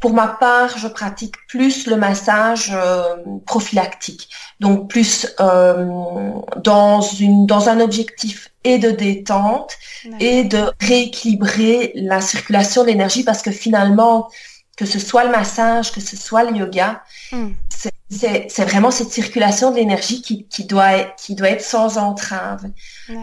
pour 0.00 0.12
ma 0.12 0.26
part, 0.26 0.76
je 0.78 0.88
pratique 0.88 1.34
plus 1.48 1.86
le 1.86 1.96
massage 1.96 2.72
euh, 2.74 3.16
prophylactique, 3.46 4.28
donc 4.58 4.90
plus 4.90 5.26
dans, 5.38 7.00
une, 7.00 7.46
dans 7.46 7.68
un 7.68 7.80
objectif 7.80 8.50
et 8.64 8.78
de 8.78 8.90
détente 8.90 9.72
et 10.18 10.44
de 10.44 10.70
rééquilibrer 10.80 11.92
la 11.94 12.20
circulation 12.20 12.82
de 12.82 12.88
l'énergie 12.88 13.24
parce 13.24 13.42
que 13.42 13.50
finalement, 13.50 14.28
que 14.76 14.86
ce 14.86 14.98
soit 14.98 15.24
le 15.24 15.30
massage, 15.30 15.92
que 15.92 16.00
ce 16.00 16.16
soit 16.16 16.44
le 16.44 16.56
yoga, 16.56 17.02
hmm. 17.32 17.50
c'est 18.08 18.64
vraiment 18.64 18.90
cette 18.90 19.10
circulation 19.10 19.70
de 19.70 19.76
l'énergie 19.76 20.22
qui, 20.22 20.64
doit, 20.64 20.96
être, 20.96 21.16
qui 21.16 21.34
doit 21.34 21.50
être 21.50 21.64
sans 21.64 21.98
entrave. 21.98 22.64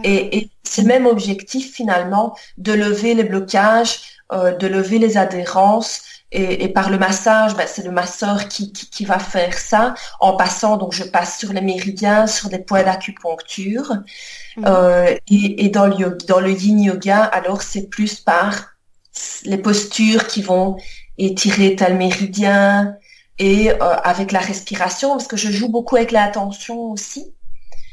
Et, 0.04 0.50
c'est 0.62 0.82
le 0.82 0.88
même 0.88 1.06
objectif 1.06 1.72
finalement 1.72 2.36
de 2.58 2.72
lever 2.72 3.14
les 3.14 3.24
blocages, 3.24 4.00
euh, 4.32 4.54
de 4.54 4.66
lever 4.66 4.98
les 4.98 5.16
adhérences. 5.16 6.02
Et, 6.30 6.68
par 6.68 6.90
le 6.90 6.98
massage, 6.98 7.56
ben, 7.56 7.66
c'est 7.66 7.84
le 7.84 7.90
masseur 7.90 8.48
qui, 8.48 9.04
va 9.06 9.18
faire 9.18 9.56
ça 9.56 9.94
en 10.20 10.36
passant. 10.36 10.76
Donc 10.76 10.92
je 10.92 11.04
passe 11.04 11.38
sur 11.38 11.52
les 11.54 11.62
méridiens, 11.62 12.26
sur 12.26 12.50
des 12.50 12.58
points 12.58 12.82
d'acupuncture. 12.82 13.94
Hmm. 14.56 14.64
Euh, 14.66 15.14
et, 15.30 15.68
dans, 15.70 15.86
le, 15.86 16.18
dans 16.26 16.40
le 16.40 16.52
yin 16.52 16.80
yoga, 16.80 17.24
alors 17.24 17.62
c'est 17.62 17.88
plus 17.88 18.20
par 18.20 18.74
les 19.44 19.56
postures 19.56 20.26
qui 20.26 20.42
vont 20.42 20.76
étirer 21.16 21.74
tel 21.76 21.96
méridien 21.96 22.94
et 23.38 23.70
euh, 23.70 23.76
avec 23.80 24.32
la 24.32 24.40
respiration 24.40 25.10
parce 25.10 25.26
que 25.26 25.36
je 25.36 25.50
joue 25.50 25.68
beaucoup 25.68 25.96
avec 25.96 26.12
l'attention 26.12 26.92
aussi. 26.92 27.34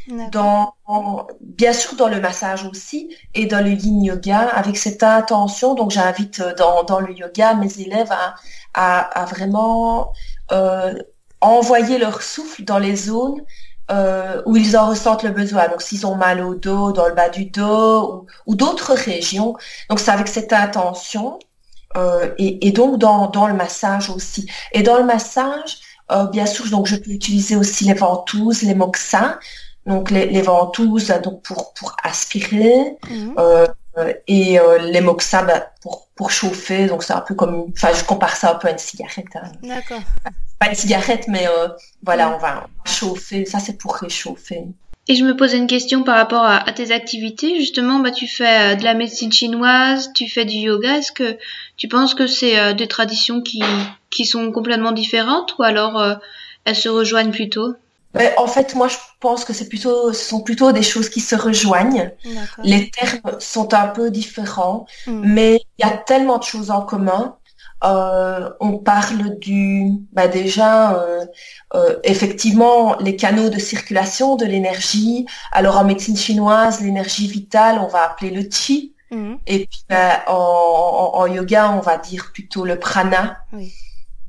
Bien 0.07 1.73
sûr 1.73 1.95
dans 1.95 2.07
le 2.07 2.19
massage 2.19 2.63
aussi 2.65 3.15
et 3.33 3.47
dans 3.47 3.63
le 3.63 3.71
yin 3.71 4.03
yoga 4.03 4.41
avec 4.49 4.77
cette 4.77 5.01
intention 5.01 5.73
donc 5.73 5.89
j'invite 5.89 6.41
euh, 6.41 6.53
dans, 6.53 6.83
dans 6.83 6.99
le 6.99 7.11
yoga 7.11 7.55
mes 7.55 7.79
élèves 7.79 8.11
à, 8.11 8.35
à, 8.75 9.25
vraiment 9.25 10.13
euh, 10.51 10.93
envoyer 11.41 11.97
leur 11.97 12.21
souffle 12.21 12.63
dans 12.63 12.77
les 12.77 12.95
zones 12.95 13.41
euh, 13.89 14.43
où 14.45 14.55
ils 14.57 14.77
en 14.77 14.89
ressentent 14.89 15.23
le 15.23 15.31
besoin. 15.31 15.67
Donc 15.69 15.81
s'ils 15.81 16.05
ont 16.05 16.15
mal 16.15 16.41
au 16.41 16.53
dos, 16.53 16.91
dans 16.91 17.07
le 17.07 17.15
bas 17.15 17.29
du 17.29 17.45
dos 17.45 18.27
ou, 18.45 18.55
d'autres 18.55 18.93
régions. 18.93 19.55
Donc 19.89 19.99
c'est 19.99 20.11
avec 20.11 20.27
cette 20.27 20.53
intention 20.53 21.39
et, 22.37 22.71
donc 22.71 22.99
dans, 22.99 23.27
dans, 23.29 23.47
le 23.47 23.53
massage 23.53 24.09
aussi. 24.09 24.49
Et 24.73 24.83
dans 24.83 24.97
le 24.97 25.05
massage, 25.05 25.77
bien 26.31 26.45
sûr, 26.45 26.69
donc 26.69 26.87
je 26.87 26.95
peux 26.95 27.11
utiliser 27.11 27.55
aussi 27.55 27.85
les 27.85 27.93
ventouses, 27.93 28.63
les 28.63 28.75
moxas, 28.75 29.37
donc 29.85 30.11
les, 30.11 30.25
les 30.27 30.41
ventouses 30.41 31.13
donc 31.23 31.41
pour 31.43 31.73
pour 31.73 31.95
aspirer. 32.03 32.97
Mhm. 33.09 33.35
Euh, 33.37 33.67
et 34.27 34.59
les 34.89 34.99
moxas 34.99 35.43
bah, 35.43 35.71
pour, 35.81 36.09
pour 36.17 36.29
chauffer, 36.29 36.87
donc 36.87 37.01
c'est 37.01 37.13
un 37.13 37.21
peu 37.21 37.33
comme, 37.33 37.67
enfin 37.71 37.93
je 37.97 38.03
compare 38.03 38.35
ça 38.35 38.51
un 38.51 38.55
peu 38.55 38.67
à 38.67 38.71
une 38.71 38.77
cigarette. 38.77 39.33
Hein. 39.35 39.49
D'accord. 39.63 40.01
Pas 40.59 40.67
une 40.67 40.75
cigarette, 40.75 41.29
mais 41.29 41.47
voilà, 42.03 42.35
on 42.35 42.37
va 42.37 42.67
chauffer. 42.83 43.45
Ça 43.45 43.59
c'est 43.59 43.77
pour 43.77 43.95
réchauffer. 43.95 44.65
Et 45.07 45.15
je 45.15 45.23
me 45.23 45.35
posais 45.35 45.57
une 45.57 45.67
question 45.67 46.03
par 46.03 46.15
rapport 46.15 46.43
à, 46.43 46.71
tes 46.71 46.91
activités. 46.91 47.57
Justement, 47.57 47.99
bah, 47.99 48.11
tu 48.11 48.27
fais 48.27 48.73
euh, 48.73 48.75
de 48.75 48.83
la 48.83 48.95
médecine 48.95 49.31
chinoise, 49.31 50.11
tu 50.15 50.27
fais 50.27 50.45
du 50.45 50.55
yoga. 50.55 50.97
Est-ce 50.97 51.11
que 51.11 51.37
tu 51.77 51.87
penses 51.87 52.15
que 52.15 52.25
c'est 52.25 52.59
euh, 52.59 52.73
des 52.73 52.87
traditions 52.87 53.41
qui, 53.41 53.61
qui 54.09 54.25
sont 54.25 54.51
complètement 54.51 54.91
différentes 54.91 55.55
ou 55.59 55.63
alors 55.63 55.99
euh, 55.99 56.15
elles 56.63 56.75
se 56.75 56.89
rejoignent 56.89 57.31
plutôt? 57.31 57.75
Ben, 58.15 58.33
En 58.37 58.47
fait, 58.47 58.73
moi, 58.75 58.87
je 58.87 58.97
pense 59.19 59.45
que 59.45 59.53
c'est 59.53 59.69
plutôt, 59.69 60.11
ce 60.11 60.25
sont 60.25 60.41
plutôt 60.41 60.71
des 60.71 60.83
choses 60.83 61.09
qui 61.09 61.21
se 61.21 61.35
rejoignent. 61.35 62.11
Les 62.63 62.89
termes 62.89 63.39
sont 63.39 63.73
un 63.73 63.87
peu 63.87 64.09
différents, 64.09 64.87
hmm. 65.05 65.21
mais 65.23 65.61
il 65.77 65.85
y 65.85 65.89
a 65.89 65.95
tellement 65.95 66.39
de 66.39 66.43
choses 66.43 66.71
en 66.71 66.81
commun 66.81 67.37
euh, 67.83 68.49
on 68.59 68.77
parle 68.77 69.37
du, 69.37 69.91
bah 70.11 70.27
déjà, 70.27 70.95
euh, 70.95 71.25
euh, 71.75 71.97
effectivement, 72.03 72.97
les 72.99 73.15
canaux 73.15 73.49
de 73.49 73.59
circulation 73.59 74.35
de 74.35 74.45
l'énergie. 74.45 75.27
Alors 75.51 75.77
en 75.77 75.83
médecine 75.83 76.17
chinoise, 76.17 76.81
l'énergie 76.81 77.27
vitale, 77.27 77.79
on 77.79 77.87
va 77.87 78.03
appeler 78.03 78.31
le 78.31 78.49
chi. 78.49 78.95
Mhm. 79.11 79.37
Et 79.45 79.67
puis 79.67 79.83
bah, 79.89 80.23
en, 80.27 81.27
yoga, 81.27 81.71
on 81.71 81.81
va 81.81 81.97
dire 81.97 82.31
plutôt 82.33 82.65
le 82.65 82.79
prana. 82.79 83.37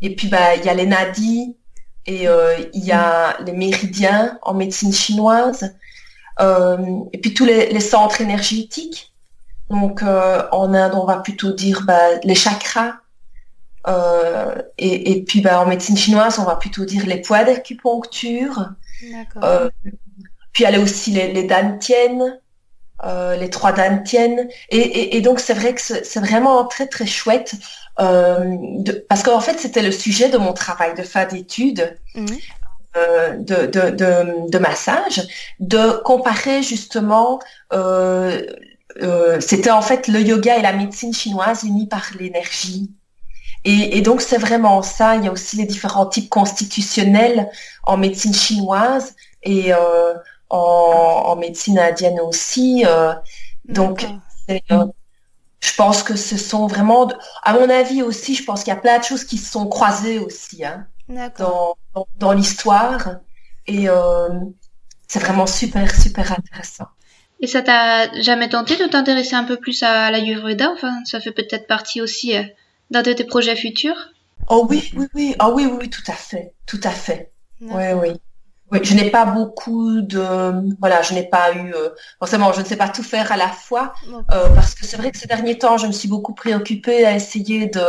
Et 0.02 0.14
puis 0.14 0.28
bah 0.28 0.55
il 0.57 0.64
y 0.64 0.69
a 0.69 0.75
les 0.75 0.87
nadis 0.87 1.57
et 2.06 2.26
il 2.75 2.84
y 2.84 2.92
a 2.92 3.36
les 3.44 3.52
méridiens 3.52 4.38
en 4.42 4.54
médecine 4.54 4.92
chinoise. 4.92 5.75
et 6.40 7.18
puis 7.20 7.34
tous 7.34 7.44
les, 7.44 7.80
centres 7.80 8.20
énergétiques. 8.20 9.12
Donc 9.70 10.02
en 10.02 10.75
Inde, 10.75 10.94
on 10.94 11.04
va 11.04 11.16
plutôt 11.18 11.52
dire 11.52 11.82
bah, 11.84 12.16
les 12.22 12.34
chakras 12.34 13.00
euh, 13.88 14.62
et, 14.78 15.22
puis 15.25 15.40
bah, 15.40 15.60
en 15.60 15.66
médecine 15.66 15.96
chinoise, 15.96 16.38
on 16.38 16.44
va 16.44 16.56
plutôt 16.56 16.84
dire 16.84 17.06
les 17.06 17.20
poids 17.20 17.44
d'acupuncture. 17.44 18.70
Euh, 19.42 19.70
puis 20.52 20.64
elle 20.64 20.75
a 20.76 20.80
aussi 20.80 21.12
les, 21.12 21.32
les 21.32 21.44
dantiennes, 21.44 22.40
euh, 23.05 23.37
les 23.37 23.50
trois 23.50 23.73
dantiennes. 23.73 24.49
Et, 24.71 25.17
et, 25.17 25.21
donc 25.21 25.41
c'est 25.41 25.55
vrai 25.55 25.75
que 25.75 25.81
c'est 25.81 26.21
vraiment 26.21 26.65
très 26.65 26.87
très 26.87 27.07
chouette. 27.07 27.55
parce 27.97 29.23
qu'en 29.23 29.41
fait, 29.41 29.59
c'était 29.59 29.83
le 29.83 29.93
sujet 29.93 30.29
de 30.29 30.38
mon 30.38 30.53
travail 30.53 30.95
de 30.95 31.03
fin 31.03 31.25
d'études. 31.25 31.97
Mmh. 32.15 32.26
de, 33.41 33.67
de, 33.67 33.91
de, 33.91 34.49
de, 34.50 34.59
massage, 34.59 35.21
de 35.61 36.03
comparer 36.03 36.62
justement, 36.62 37.41
c'était 39.41 39.71
en 39.71 39.83
fait 39.83 40.09
le 40.09 40.21
yoga 40.21 40.57
et 40.57 40.62
la 40.62 40.73
médecine 40.73 41.12
chinoise 41.12 41.62
unis 41.65 41.88
par 41.88 42.11
l'énergie. 42.19 42.91
Et, 43.69 44.00
donc 44.00 44.21
c'est 44.21 44.38
vraiment 44.38 44.81
ça. 44.81 45.17
Il 45.17 45.25
y 45.25 45.29
a 45.29 45.33
aussi 45.33 45.57
les 45.57 45.65
différents 45.65 46.07
types 46.07 46.31
constitutionnels 46.31 47.50
en 47.83 47.97
médecine 47.97 48.33
chinoise 48.33 49.15
et 49.43 49.73
euh, 50.53 50.57
en, 50.57 51.35
médecine 51.37 51.79
indienne 51.79 52.21
aussi. 52.21 52.85
Euh, 52.87 53.12
donc 53.65 54.07
euh, 54.49 54.87
je 55.61 55.75
pense 55.76 56.03
que 56.05 56.15
ce 56.15 56.37
sont 56.37 56.69
vraiment, 56.69 57.09
à 57.43 57.55
mon 57.55 57.69
avis 57.69 58.03
aussi, 58.03 58.35
je 58.35 58.45
pense 58.45 58.62
qu'il 58.62 58.73
y 58.73 58.76
a 58.76 58.81
plein 58.81 58.99
de 58.99 59.05
choses 59.05 59.25
qui 59.25 59.38
se 59.38 59.50
sont 59.50 59.67
croisées 59.67 60.21
aussi 60.21 60.65
hein, 60.65 60.87
dans, 61.38 61.76
dans, 62.19 62.33
l'histoire. 62.33 63.17
Et 63.67 63.88
c'est 65.09 65.19
vraiment 65.19 65.47
super, 65.47 65.93
super 65.93 66.31
intéressant. 66.31 66.87
Et 67.41 67.49
ça 67.49 67.62
t'a 67.62 68.21
jamais 68.23 68.49
tenté 68.49 68.76
de 68.76 68.87
t'intéresser 68.87 69.35
un 69.35 69.45
peu 69.45 69.57
plus 69.57 69.83
à 69.83 70.11
la 70.11 70.19
l'Ayurveda? 70.19 70.71
Enfin, 70.71 71.05
ça 71.05 71.21
fait 71.21 71.33
peut-être 71.33 71.67
partie 71.67 72.00
aussi 72.00 72.35
dans 72.91 73.03
de 73.03 73.12
tes 73.12 73.25
projets 73.25 73.57
futurs? 73.57 74.11
Oh 74.49 74.67
oui, 74.71 74.93
oui, 74.95 75.07
oui, 75.15 75.35
oh 75.41 75.53
oui, 75.55 75.67
oui, 75.67 75.91
tout 75.91 76.05
à 76.07 76.12
fait, 76.12 76.55
tout 76.67 76.81
à 76.85 76.91
fait. 76.91 77.33
Oui, 77.61 77.93
oui. 77.95 78.12
Oui, 78.73 78.80
je 78.82 78.94
n'ai 78.94 79.11
pas 79.11 79.25
beaucoup 79.25 80.00
de, 80.00 80.76
voilà, 80.80 81.00
je 81.02 81.14
n'ai 81.14 81.28
pas 81.28 81.52
eu, 81.54 81.73
euh, 81.73 81.90
forcément, 82.18 82.52
je 82.52 82.61
ne 82.61 82.64
sais 82.64 82.76
pas 82.76 82.88
tout 82.88 83.04
faire 83.04 83.30
à 83.30 83.37
la 83.37 83.49
fois, 83.49 83.94
euh, 84.32 84.49
parce 84.54 84.75
que 84.75 84.85
c'est 84.85 84.96
vrai 84.96 85.12
que 85.12 85.18
ces 85.18 85.28
derniers 85.28 85.56
temps, 85.56 85.78
je 85.78 85.87
me 85.87 85.92
suis 85.92 86.08
beaucoup 86.08 86.35
préoccupée 86.35 87.06
à 87.06 87.14
essayer 87.14 87.66
de, 87.66 87.80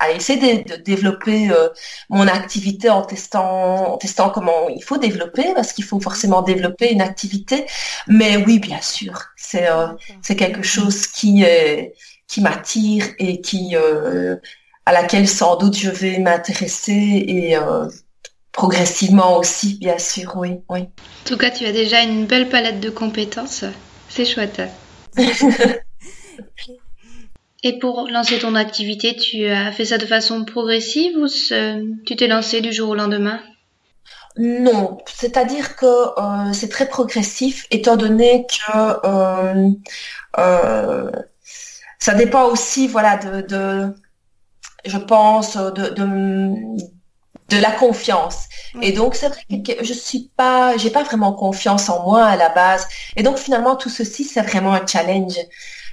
à 0.00 0.10
essayer 0.10 0.64
de, 0.64 0.76
développer 0.76 1.50
euh, 1.50 1.68
mon 2.10 2.26
activité 2.26 2.90
en 2.90 3.02
testant, 3.02 3.92
en 3.92 3.96
testant 3.96 4.30
comment 4.30 4.68
il 4.68 4.82
faut 4.82 4.98
développer, 4.98 5.54
parce 5.54 5.72
qu'il 5.72 5.84
faut 5.84 6.00
forcément 6.00 6.42
développer 6.42 6.92
une 6.92 7.02
activité. 7.02 7.66
Mais 8.08 8.36
oui, 8.36 8.58
bien 8.58 8.80
sûr, 8.80 9.22
c'est, 9.36 9.68
c'est 10.22 10.36
quelque 10.36 10.62
chose 10.62 11.06
qui 11.06 11.44
est, 11.44 11.94
qui 12.26 12.40
m'attire 12.40 13.06
et 13.18 13.40
qui 13.40 13.76
euh, 13.76 14.36
à 14.86 14.92
laquelle 14.92 15.28
sans 15.28 15.56
doute 15.56 15.76
je 15.76 15.90
vais 15.90 16.18
m'intéresser 16.18 17.24
et 17.26 17.56
euh, 17.56 17.88
progressivement 18.54 19.36
aussi, 19.36 19.74
bien 19.78 19.98
sûr, 19.98 20.36
oui, 20.36 20.60
oui. 20.70 20.80
En 20.80 21.26
tout 21.26 21.36
cas, 21.36 21.50
tu 21.50 21.66
as 21.66 21.72
déjà 21.72 22.02
une 22.02 22.24
belle 22.24 22.48
palette 22.48 22.80
de 22.80 22.88
compétences. 22.88 23.64
C'est 24.08 24.24
chouette. 24.24 24.62
et 27.62 27.78
pour 27.78 28.08
lancer 28.08 28.38
ton 28.38 28.54
activité, 28.54 29.16
tu 29.16 29.46
as 29.46 29.72
fait 29.72 29.84
ça 29.84 29.98
de 29.98 30.06
façon 30.06 30.44
progressive 30.44 31.16
ou 31.18 31.26
tu 32.06 32.16
t'es 32.16 32.28
lancé 32.28 32.60
du 32.60 32.72
jour 32.72 32.90
au 32.90 32.94
lendemain? 32.94 33.40
Non, 34.36 34.98
c'est-à-dire 35.06 35.76
que 35.76 35.86
euh, 35.86 36.52
c'est 36.52 36.68
très 36.68 36.88
progressif, 36.88 37.66
étant 37.70 37.96
donné 37.96 38.46
que 38.46 39.72
ça 41.98 42.14
dépend 42.14 42.44
aussi, 42.46 42.86
voilà, 42.88 43.16
de, 43.16 43.94
je 44.84 44.98
pense, 44.98 45.56
de, 45.56 45.90
de 45.90 46.04
la 47.50 47.70
confiance. 47.70 48.48
Et 48.82 48.92
donc 48.92 49.14
c'est 49.14 49.28
vrai 49.28 49.62
que 49.64 49.84
je 49.84 49.92
suis 49.92 50.30
pas, 50.36 50.76
j'ai 50.76 50.90
pas 50.90 51.02
vraiment 51.02 51.32
confiance 51.32 51.88
en 51.88 52.02
moi 52.02 52.24
à 52.24 52.36
la 52.36 52.48
base. 52.48 52.86
Et 53.16 53.22
donc 53.22 53.38
finalement 53.38 53.76
tout 53.76 53.90
ceci 53.90 54.24
c'est 54.24 54.42
vraiment 54.42 54.72
un 54.72 54.86
challenge. 54.86 55.38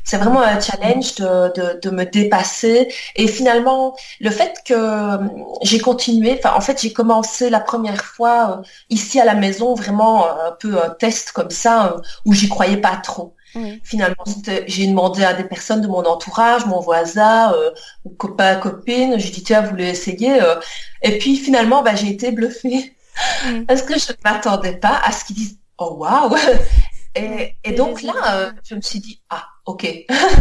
C'est 0.03 0.17
vraiment 0.17 0.41
un 0.41 0.59
challenge 0.59 1.15
de, 1.15 1.53
de, 1.53 1.79
de, 1.79 1.89
me 1.91 2.05
dépasser. 2.05 2.91
Et 3.15 3.27
finalement, 3.27 3.95
le 4.19 4.31
fait 4.31 4.61
que 4.65 5.19
j'ai 5.61 5.79
continué, 5.79 6.39
enfin, 6.39 6.55
en 6.55 6.61
fait, 6.61 6.81
j'ai 6.81 6.91
commencé 6.91 7.49
la 7.51 7.59
première 7.59 8.03
fois 8.03 8.59
euh, 8.59 8.67
ici 8.89 9.19
à 9.19 9.25
la 9.25 9.35
maison, 9.35 9.75
vraiment 9.75 10.27
un 10.27 10.51
peu 10.53 10.83
un 10.83 10.89
test 10.89 11.31
comme 11.33 11.51
ça, 11.51 11.93
euh, 11.93 12.01
où 12.25 12.33
j'y 12.33 12.49
croyais 12.49 12.77
pas 12.77 12.95
trop. 12.97 13.35
Finalement, 13.83 14.23
j'ai 14.67 14.87
demandé 14.87 15.23
à 15.23 15.33
des 15.33 15.43
personnes 15.43 15.81
de 15.81 15.87
mon 15.87 16.03
entourage, 16.05 16.65
mon 16.65 16.79
voisin, 16.79 17.53
euh, 17.53 17.71
copain, 18.17 18.55
copine, 18.55 19.19
j'ai 19.19 19.29
dit 19.29 19.43
tiens, 19.43 19.61
vous 19.61 19.71
voulez 19.71 19.89
essayer 19.89 20.41
euh. 20.41 20.55
Et 21.01 21.17
puis 21.17 21.35
finalement, 21.35 21.81
bah, 21.83 21.95
j'ai 21.95 22.09
été 22.09 22.31
bluffée 22.31 22.95
mm. 23.45 23.65
parce 23.65 23.81
que 23.81 23.99
je 23.99 24.11
ne 24.11 24.17
m'attendais 24.23 24.77
pas 24.77 25.01
à 25.03 25.11
ce 25.11 25.25
qu'ils 25.25 25.35
disent 25.35 25.57
oh 25.77 25.95
waouh. 25.99 26.35
Et, 27.13 27.57
et, 27.65 27.73
donc 27.73 28.03
là, 28.03 28.13
euh, 28.27 28.51
je 28.63 28.73
me 28.73 28.79
suis 28.79 28.99
dit 29.01 29.21
ah 29.29 29.45
ok. 29.65 29.85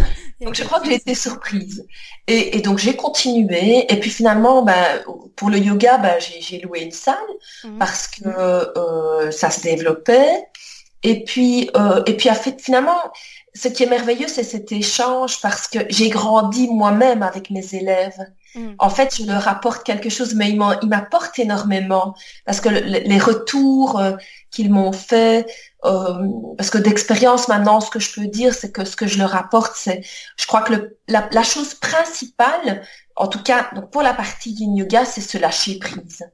donc 0.40 0.54
je 0.54 0.62
crois 0.62 0.78
que 0.78 0.86
j'ai 0.86 0.94
été 0.94 1.16
surprise. 1.16 1.84
Et, 2.28 2.56
et 2.56 2.60
donc 2.60 2.78
j'ai 2.78 2.94
continué. 2.94 3.92
Et 3.92 3.98
puis 3.98 4.08
finalement, 4.08 4.62
bah, 4.62 5.00
pour 5.34 5.50
le 5.50 5.58
yoga, 5.58 5.98
bah, 5.98 6.20
j'ai 6.20 6.60
loué 6.60 6.82
une 6.82 6.92
salle 6.92 7.16
mm. 7.64 7.78
parce 7.78 8.06
que 8.06 8.28
euh, 8.28 9.32
ça 9.32 9.50
se 9.50 9.62
développait. 9.62 10.46
Et 11.02 11.24
puis, 11.24 11.70
euh, 11.76 12.02
et 12.06 12.16
puis 12.16 12.28
finalement, 12.58 12.98
ce 13.54 13.68
qui 13.68 13.82
est 13.82 13.86
merveilleux, 13.86 14.28
c'est 14.28 14.42
cet 14.44 14.70
échange 14.70 15.40
parce 15.40 15.66
que 15.66 15.78
j'ai 15.88 16.10
grandi 16.10 16.68
moi-même 16.68 17.22
avec 17.22 17.50
mes 17.50 17.74
élèves. 17.74 18.18
Mm. 18.54 18.74
En 18.78 18.90
fait, 18.90 19.16
je 19.16 19.24
leur 19.24 19.48
apporte 19.48 19.82
quelque 19.84 20.10
chose, 20.10 20.34
mais 20.34 20.50
ils 20.50 20.58
m'apportent 20.58 21.38
énormément 21.38 22.14
parce 22.44 22.60
que 22.60 22.68
les 22.68 23.18
retours 23.18 23.98
euh, 23.98 24.12
qu'ils 24.50 24.70
m'ont 24.70 24.92
fait, 24.92 25.46
euh, 25.84 26.28
parce 26.58 26.70
que 26.70 26.78
d'expérience 26.78 27.48
maintenant, 27.48 27.80
ce 27.80 27.90
que 27.90 28.00
je 28.00 28.12
peux 28.12 28.26
dire, 28.26 28.54
c'est 28.54 28.70
que 28.70 28.84
ce 28.84 28.94
que 28.94 29.06
je 29.06 29.18
leur 29.18 29.34
apporte, 29.34 29.72
c'est, 29.76 30.02
je 30.36 30.46
crois 30.46 30.60
que 30.60 30.74
le, 30.74 30.98
la, 31.08 31.28
la, 31.32 31.42
chose 31.42 31.74
principale, 31.74 32.82
en 33.16 33.26
tout 33.26 33.42
cas, 33.42 33.70
donc 33.74 33.90
pour 33.90 34.02
la 34.02 34.12
partie 34.12 34.50
yin 34.50 34.76
yoga, 34.76 35.04
c'est 35.04 35.20
se 35.22 35.38
lâcher 35.38 35.78
prise. 35.78 36.24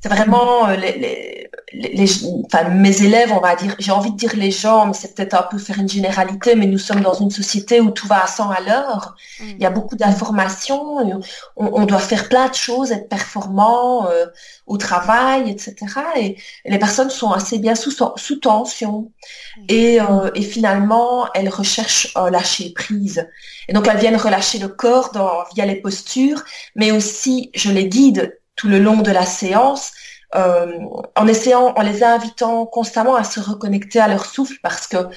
C'est 0.00 0.08
vraiment 0.08 0.68
euh, 0.68 0.76
les, 0.76 1.48
les, 1.72 2.10
enfin, 2.44 2.68
mes 2.70 3.02
élèves, 3.02 3.32
on 3.32 3.40
va 3.40 3.54
dire, 3.54 3.74
j'ai 3.78 3.92
envie 3.92 4.10
de 4.10 4.16
dire 4.16 4.34
les 4.36 4.50
gens, 4.50 4.86
mais 4.86 4.92
c'est 4.92 5.14
peut-être 5.14 5.34
un 5.34 5.42
peu 5.42 5.58
faire 5.58 5.78
une 5.78 5.88
généralité, 5.88 6.54
mais 6.54 6.66
nous 6.66 6.78
sommes 6.78 7.00
dans 7.00 7.14
une 7.14 7.30
société 7.30 7.80
où 7.80 7.90
tout 7.90 8.06
va 8.06 8.24
à 8.24 8.26
100 8.26 8.50
à 8.50 8.60
l'heure. 8.60 9.14
Mm. 9.40 9.44
Il 9.50 9.62
y 9.62 9.66
a 9.66 9.70
beaucoup 9.70 9.96
d'informations, 9.96 10.98
on, 10.98 11.20
on, 11.56 11.84
doit 11.86 11.98
faire 11.98 12.28
plein 12.28 12.48
de 12.48 12.54
choses, 12.54 12.92
être 12.92 13.08
performant 13.08 14.08
euh, 14.08 14.26
au 14.66 14.78
travail, 14.78 15.50
etc. 15.50 15.76
Et, 16.16 16.36
les 16.64 16.78
personnes 16.78 17.10
sont 17.10 17.30
assez 17.30 17.58
bien 17.58 17.74
sous, 17.74 17.92
sous 18.16 18.36
tension. 18.36 19.12
Mm. 19.56 19.64
Et, 19.68 20.00
euh, 20.00 20.30
et 20.34 20.42
finalement, 20.42 21.28
elles 21.34 21.50
recherchent 21.50 22.12
un 22.16 22.30
lâcher 22.30 22.72
prise. 22.74 23.28
Et 23.68 23.72
donc, 23.72 23.86
elles 23.86 23.98
viennent 23.98 24.16
relâcher 24.16 24.58
le 24.58 24.68
corps 24.68 25.12
dans, 25.12 25.44
via 25.54 25.66
les 25.66 25.76
postures, 25.76 26.42
mais 26.74 26.90
aussi, 26.90 27.50
je 27.54 27.70
les 27.70 27.88
guide 27.88 28.39
tout 28.56 28.68
le 28.68 28.78
long 28.78 28.98
de 28.98 29.10
la 29.10 29.24
séance, 29.24 29.92
euh, 30.34 30.78
en 31.16 31.26
essayant, 31.26 31.72
en 31.76 31.82
les 31.82 32.02
invitant 32.02 32.66
constamment 32.66 33.16
à 33.16 33.24
se 33.24 33.40
reconnecter 33.40 34.00
à 34.00 34.08
leur 34.08 34.24
souffle 34.24 34.58
parce 34.62 34.86
que, 34.86 35.08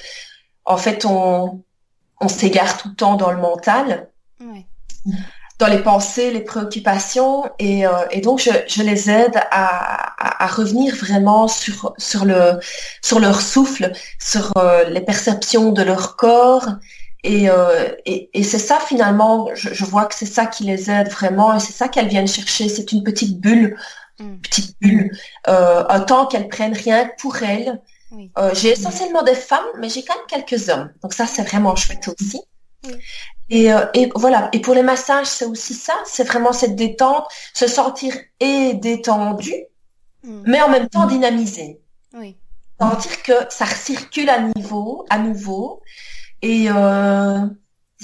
en 0.64 0.76
fait, 0.76 1.04
on, 1.04 1.62
on 2.20 2.28
s'égare 2.28 2.78
tout 2.78 2.88
le 2.88 2.94
temps 2.94 3.16
dans 3.16 3.30
le 3.30 3.38
mental, 3.38 4.08
dans 5.58 5.68
les 5.68 5.78
pensées, 5.78 6.32
les 6.32 6.40
préoccupations, 6.40 7.48
et, 7.58 7.86
euh, 7.86 7.92
et 8.10 8.20
donc 8.20 8.40
je, 8.40 8.50
je, 8.66 8.82
les 8.82 9.08
aide 9.08 9.36
à, 9.50 10.42
à, 10.44 10.46
revenir 10.48 10.96
vraiment 10.96 11.46
sur, 11.46 11.94
sur, 11.96 12.24
le, 12.24 12.58
sur 13.02 13.20
leur 13.20 13.40
souffle, 13.40 13.92
sur 14.20 14.52
euh, 14.56 14.84
les 14.84 15.00
perceptions 15.00 15.70
de 15.70 15.82
leur 15.82 16.16
corps 16.16 16.68
et, 17.24 17.48
euh, 17.48 17.88
et, 18.04 18.30
et 18.34 18.42
c'est 18.42 18.58
ça 18.58 18.78
finalement, 18.78 19.48
je, 19.54 19.72
je 19.72 19.84
vois 19.86 20.04
que 20.04 20.14
c'est 20.14 20.26
ça 20.26 20.44
qui 20.44 20.64
les 20.64 20.90
aide 20.90 21.08
vraiment 21.08 21.54
et 21.54 21.60
c'est 21.60 21.72
ça 21.72 21.88
qu'elles 21.88 22.08
viennent 22.08 22.28
chercher. 22.28 22.68
C'est 22.68 22.92
une 22.92 23.02
petite 23.02 23.40
bulle, 23.40 23.76
mm. 24.18 24.36
petite 24.42 24.76
bulle, 24.80 25.10
euh, 25.48 25.84
un 25.88 26.00
temps 26.00 26.26
qu'elles 26.26 26.48
prennent 26.48 26.74
rien 26.74 27.10
pour 27.18 27.42
elles. 27.42 27.80
Euh, 28.38 28.50
j'ai 28.54 28.68
essentiellement 28.68 29.22
des 29.22 29.34
femmes, 29.34 29.64
mais 29.78 29.88
j'ai 29.88 30.04
quand 30.04 30.14
même 30.14 30.26
quelques 30.28 30.68
hommes. 30.68 30.92
Donc 31.02 31.14
ça, 31.14 31.26
c'est 31.26 31.42
vraiment 31.42 31.74
chouette 31.74 32.08
aussi. 32.08 32.40
Et, 33.48 33.72
euh, 33.72 33.86
et, 33.94 34.12
voilà. 34.14 34.50
Et 34.52 34.60
pour 34.60 34.74
les 34.74 34.82
massages, 34.82 35.26
c'est 35.26 35.46
aussi 35.46 35.74
ça. 35.74 35.94
C'est 36.04 36.24
vraiment 36.24 36.52
cette 36.52 36.76
détente, 36.76 37.26
se 37.54 37.66
sentir 37.66 38.14
et 38.38 38.74
détendu, 38.74 39.54
mm. 40.22 40.42
mais 40.46 40.60
en 40.60 40.68
même 40.68 40.88
temps 40.88 41.06
dynamisé. 41.06 41.80
Oui. 42.12 42.36
Sentir 42.78 43.22
que 43.22 43.32
ça 43.48 43.66
circule 43.66 44.28
à 44.28 44.40
niveau, 44.40 45.06
à 45.08 45.18
nouveau, 45.18 45.80
et 46.44 46.68
euh, 46.68 47.38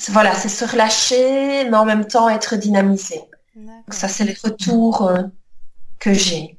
voilà, 0.09 0.35
c'est 0.35 0.48
se 0.48 0.64
relâcher, 0.64 1.64
mais 1.68 1.76
en 1.76 1.85
même 1.85 2.07
temps 2.07 2.31
être 2.31 2.57
dynamisé. 2.57 3.20
Donc 3.55 3.92
ça, 3.92 4.09
c'est 4.09 4.24
les 4.24 4.37
retours 4.42 5.07
euh, 5.07 5.24
que 5.98 6.14
j'ai. 6.14 6.57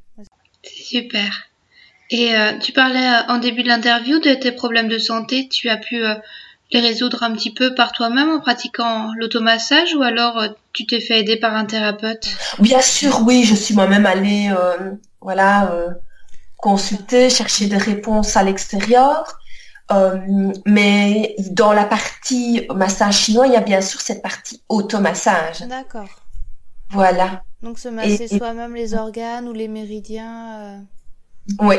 Super. 0.63 1.47
Et 2.11 2.35
euh, 2.35 2.59
tu 2.59 2.71
parlais 2.71 3.09
en 3.29 3.39
début 3.39 3.63
de 3.63 3.67
l'interview 3.67 4.19
de 4.19 4.35
tes 4.35 4.51
problèmes 4.51 4.89
de 4.89 4.99
santé. 4.99 5.49
Tu 5.49 5.69
as 5.69 5.77
pu 5.77 6.03
les 6.71 6.79
résoudre 6.79 7.23
un 7.23 7.33
petit 7.33 7.51
peu 7.51 7.73
par 7.73 7.93
toi-même 7.93 8.29
en 8.29 8.39
pratiquant 8.39 9.11
l'automassage 9.17 9.95
ou 9.95 10.03
alors 10.03 10.43
tu 10.73 10.85
t'es 10.85 10.99
fait 10.99 11.21
aider 11.21 11.37
par 11.37 11.55
un 11.55 11.65
thérapeute? 11.65 12.27
Bien 12.59 12.81
sûr, 12.81 13.21
oui, 13.25 13.43
je 13.43 13.55
suis 13.55 13.73
moi-même 13.73 14.05
allée, 14.05 14.53
voilà, 15.19 15.73
consulter, 16.57 17.31
chercher 17.31 17.65
des 17.65 17.77
réponses 17.77 18.37
à 18.37 18.43
l'extérieur. 18.43 19.40
Euh, 19.91 20.51
mais 20.65 21.35
dans 21.51 21.73
la 21.73 21.85
partie 21.85 22.67
massage 22.73 23.17
chinois, 23.17 23.47
il 23.47 23.53
y 23.53 23.57
a 23.57 23.61
bien 23.61 23.81
sûr 23.81 23.99
cette 23.99 24.21
partie 24.21 24.61
automassage. 24.69 25.61
D'accord. 25.61 26.07
Voilà. 26.91 27.43
Donc 27.61 27.79
se 27.79 27.89
masser 27.89 28.27
soi-même 28.27 28.75
les 28.75 28.93
organes 28.93 29.47
ou 29.47 29.53
les 29.53 29.67
méridiens. 29.67 30.59
Euh... 30.59 30.77
Oui. 31.59 31.75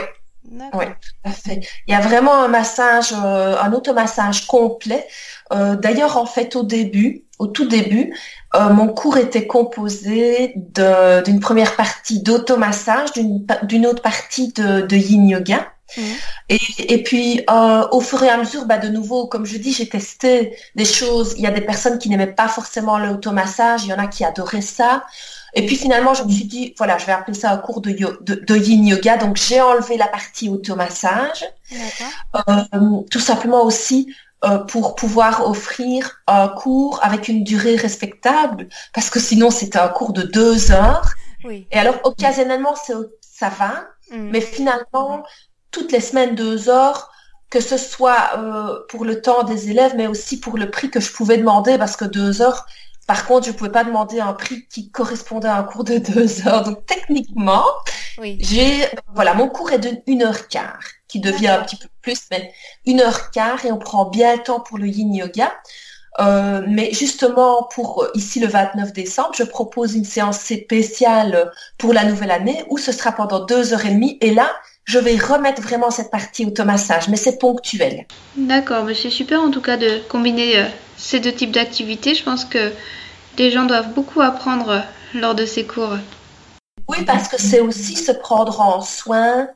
Oui, 0.50 0.86
tout 0.86 1.30
à 1.30 1.30
fait. 1.30 1.60
Il 1.86 1.92
y 1.92 1.94
a 1.94 2.00
vraiment 2.00 2.34
un 2.34 2.48
massage, 2.48 3.12
euh, 3.12 3.56
un 3.56 3.72
automassage 3.72 4.48
complet. 4.48 5.06
Euh, 5.52 5.76
d'ailleurs, 5.76 6.16
en 6.16 6.26
fait, 6.26 6.56
au 6.56 6.64
début, 6.64 7.24
au 7.38 7.46
tout 7.46 7.66
début, 7.66 8.12
mon 8.52 8.88
cours 8.88 9.16
était 9.18 9.46
composé 9.46 10.52
d'une 10.56 11.40
première 11.40 11.76
partie 11.76 12.22
d'automassage, 12.22 13.10
d'une 13.12 13.86
autre 13.86 14.02
partie 14.02 14.52
de, 14.52 14.82
de 14.82 14.96
yin 14.96 15.28
yoga. 15.28 15.71
Et, 16.48 16.58
et, 16.78 17.02
puis, 17.02 17.42
euh, 17.50 17.86
au 17.92 18.00
fur 18.00 18.22
et 18.22 18.28
à 18.28 18.36
mesure, 18.36 18.66
bah, 18.66 18.78
de 18.78 18.88
nouveau, 18.88 19.26
comme 19.26 19.44
je 19.44 19.56
dis, 19.58 19.72
j'ai 19.72 19.88
testé 19.88 20.56
des 20.74 20.84
choses. 20.84 21.34
Il 21.36 21.42
y 21.42 21.46
a 21.46 21.50
des 21.50 21.60
personnes 21.60 21.98
qui 21.98 22.08
n'aimaient 22.08 22.26
pas 22.26 22.48
forcément 22.48 22.98
l'automassage, 22.98 23.84
il 23.84 23.90
y 23.90 23.92
en 23.92 23.98
a 23.98 24.06
qui 24.06 24.24
adoraient 24.24 24.60
ça. 24.60 25.04
Et 25.54 25.66
puis 25.66 25.76
finalement, 25.76 26.14
je 26.14 26.24
me 26.24 26.30
suis 26.30 26.46
dit, 26.46 26.74
voilà, 26.78 26.96
je 26.96 27.04
vais 27.04 27.12
appeler 27.12 27.36
ça 27.36 27.50
un 27.50 27.58
cours 27.58 27.82
de, 27.82 27.90
de, 27.92 28.34
de 28.34 28.56
yin 28.56 28.86
yoga. 28.86 29.18
Donc, 29.18 29.36
j'ai 29.36 29.60
enlevé 29.60 29.96
la 29.96 30.08
partie 30.08 30.48
automassage. 30.48 31.44
Euh, 32.34 33.00
tout 33.10 33.20
simplement 33.20 33.62
aussi 33.62 34.14
euh, 34.44 34.58
pour 34.58 34.96
pouvoir 34.96 35.48
offrir 35.48 36.22
un 36.26 36.48
cours 36.48 36.98
avec 37.02 37.28
une 37.28 37.44
durée 37.44 37.76
respectable, 37.76 38.68
parce 38.92 39.08
que 39.08 39.20
sinon, 39.20 39.50
c'était 39.50 39.78
un 39.78 39.88
cours 39.88 40.12
de 40.12 40.22
deux 40.22 40.72
heures. 40.72 41.14
Oui. 41.44 41.68
Et 41.70 41.78
alors, 41.78 42.00
occasionnellement, 42.02 42.74
ça 42.74 43.48
va. 43.50 43.86
Mhm. 44.10 44.30
Mais 44.30 44.40
finalement, 44.40 45.22
toutes 45.72 45.90
les 45.90 46.00
semaines 46.00 46.34
deux 46.34 46.68
heures, 46.68 47.10
que 47.50 47.60
ce 47.60 47.76
soit 47.76 48.38
euh, 48.38 48.78
pour 48.88 49.04
le 49.04 49.20
temps 49.20 49.42
des 49.42 49.70
élèves, 49.70 49.94
mais 49.96 50.06
aussi 50.06 50.38
pour 50.38 50.56
le 50.56 50.70
prix 50.70 50.90
que 50.90 51.00
je 51.00 51.12
pouvais 51.12 51.36
demander, 51.36 51.76
parce 51.76 51.96
que 51.96 52.04
deux 52.04 52.40
heures, 52.40 52.66
par 53.06 53.26
contre, 53.26 53.46
je 53.46 53.52
ne 53.52 53.56
pouvais 53.56 53.70
pas 53.70 53.84
demander 53.84 54.20
un 54.20 54.32
prix 54.32 54.66
qui 54.68 54.90
correspondait 54.90 55.48
à 55.48 55.56
un 55.56 55.64
cours 55.64 55.84
de 55.84 55.98
deux 56.12 56.46
heures. 56.46 56.62
Donc 56.62 56.86
techniquement, 56.86 57.64
j'ai 58.38 58.86
voilà, 59.14 59.34
mon 59.34 59.48
cours 59.48 59.72
est 59.72 59.78
de 59.78 59.90
une 60.06 60.22
heure 60.22 60.48
quart, 60.48 60.80
qui 61.08 61.20
devient 61.20 61.48
un 61.48 61.62
petit 61.62 61.76
peu 61.76 61.88
plus, 62.00 62.20
mais 62.30 62.52
une 62.86 63.00
heure 63.00 63.30
quart, 63.30 63.64
et 63.66 63.72
on 63.72 63.78
prend 63.78 64.08
bien 64.08 64.36
le 64.36 64.42
temps 64.42 64.60
pour 64.60 64.78
le 64.78 64.86
yin 64.86 65.14
yoga. 65.14 65.52
Euh, 66.20 66.62
mais 66.68 66.92
justement, 66.92 67.68
pour 67.74 68.06
ici 68.14 68.38
le 68.38 68.46
29 68.46 68.92
décembre, 68.92 69.30
je 69.34 69.44
propose 69.44 69.94
une 69.94 70.04
séance 70.04 70.40
spéciale 70.40 71.50
pour 71.78 71.92
la 71.92 72.04
nouvelle 72.04 72.30
année 72.30 72.64
où 72.68 72.76
ce 72.76 72.92
sera 72.92 73.12
pendant 73.12 73.44
deux 73.44 73.72
heures 73.72 73.86
et 73.86 73.90
demie. 73.90 74.18
Et 74.20 74.32
là, 74.32 74.50
je 74.84 74.98
vais 74.98 75.16
remettre 75.16 75.62
vraiment 75.62 75.90
cette 75.90 76.10
partie 76.10 76.44
automassage, 76.44 77.08
mais 77.08 77.16
c'est 77.16 77.38
ponctuel. 77.38 78.06
D'accord, 78.36 78.84
mais 78.84 78.94
c'est 78.94 79.10
super 79.10 79.40
en 79.40 79.50
tout 79.50 79.62
cas 79.62 79.76
de 79.76 80.00
combiner 80.08 80.58
euh, 80.58 80.66
ces 80.96 81.20
deux 81.20 81.32
types 81.32 81.52
d'activités. 81.52 82.14
Je 82.14 82.24
pense 82.24 82.44
que 82.44 82.72
les 83.38 83.50
gens 83.50 83.64
doivent 83.64 83.92
beaucoup 83.94 84.20
apprendre 84.20 84.68
euh, 84.70 84.80
lors 85.14 85.34
de 85.34 85.46
ces 85.46 85.64
cours. 85.64 85.96
Oui, 86.88 87.04
parce 87.04 87.28
que 87.28 87.40
c'est 87.40 87.60
aussi 87.60 87.96
se 87.96 88.12
prendre 88.12 88.60
en 88.60 88.80
soin 88.80 89.48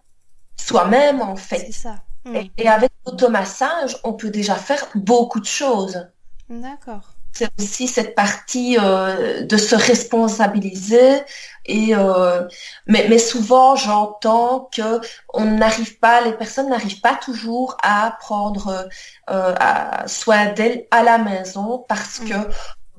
soi-même 0.59 1.21
en 1.21 1.37
fait. 1.37 1.67
C'est 1.67 1.73
ça. 1.73 1.97
Hmm. 2.25 2.37
Et, 2.57 2.69
avec 2.69 2.91
l'automassage, 3.05 3.97
on 4.05 4.13
peut 4.13 4.31
déjà 4.31 4.55
faire 4.55 4.87
beaucoup 4.95 5.41
de 5.41 5.47
choses. 5.47 6.07
D'accord. 6.49 7.13
C'est 7.33 7.49
aussi 7.61 7.87
cette 7.87 8.15
partie 8.15 8.79
euh, 8.81 9.43
de 9.43 9.57
se 9.57 9.75
responsabiliser 9.75 11.21
Et 11.69 11.95
mais, 12.87 13.07
mais 13.09 13.19
souvent 13.19 13.77
j'entends 13.77 14.69
que 14.75 15.01
on 15.35 15.45
n'arrive 15.45 15.99
pas, 15.99 16.21
les 16.21 16.33
personnes 16.33 16.69
n'arrivent 16.69 17.01
pas 17.01 17.17
toujours 17.17 17.77
à 17.83 18.17
prendre 18.21 18.89
soin 20.07 20.47
d'elles 20.53 20.87
à 20.91 21.03
la 21.03 21.19
maison 21.19 21.85
parce 21.89 22.21
que 22.21 22.35
mm 22.35 22.51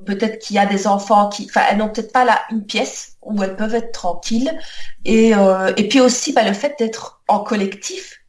peut-être 0.05 0.39
qu'il 0.39 0.55
y 0.55 0.59
a 0.59 0.65
des 0.65 0.87
enfants 0.87 1.29
qui, 1.29 1.45
enfin, 1.45 1.61
elles 1.69 1.77
n'ont 1.77 1.89
peut-être 1.89 2.13
pas 2.13 2.25
là 2.25 2.41
une 2.51 2.65
pièce 2.65 3.17
où 3.21 3.41
elles 3.43 3.55
peuvent 3.55 3.75
être 3.75 3.91
tranquilles. 3.91 4.57
Et, 5.05 5.35
euh, 5.35 5.73
et 5.77 5.87
puis 5.87 5.99
aussi, 5.99 6.33
bah, 6.33 6.43
le 6.43 6.53
fait 6.53 6.75
d'être 6.79 7.21
en 7.27 7.39
collectif, 7.39 8.21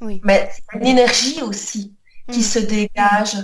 oui. 0.00 0.20
mais 0.24 0.50
une 0.72 0.86
énergie 0.86 1.42
aussi 1.42 1.94
qui 2.30 2.40
mm. 2.40 2.42
se 2.42 2.58
dégage 2.58 3.36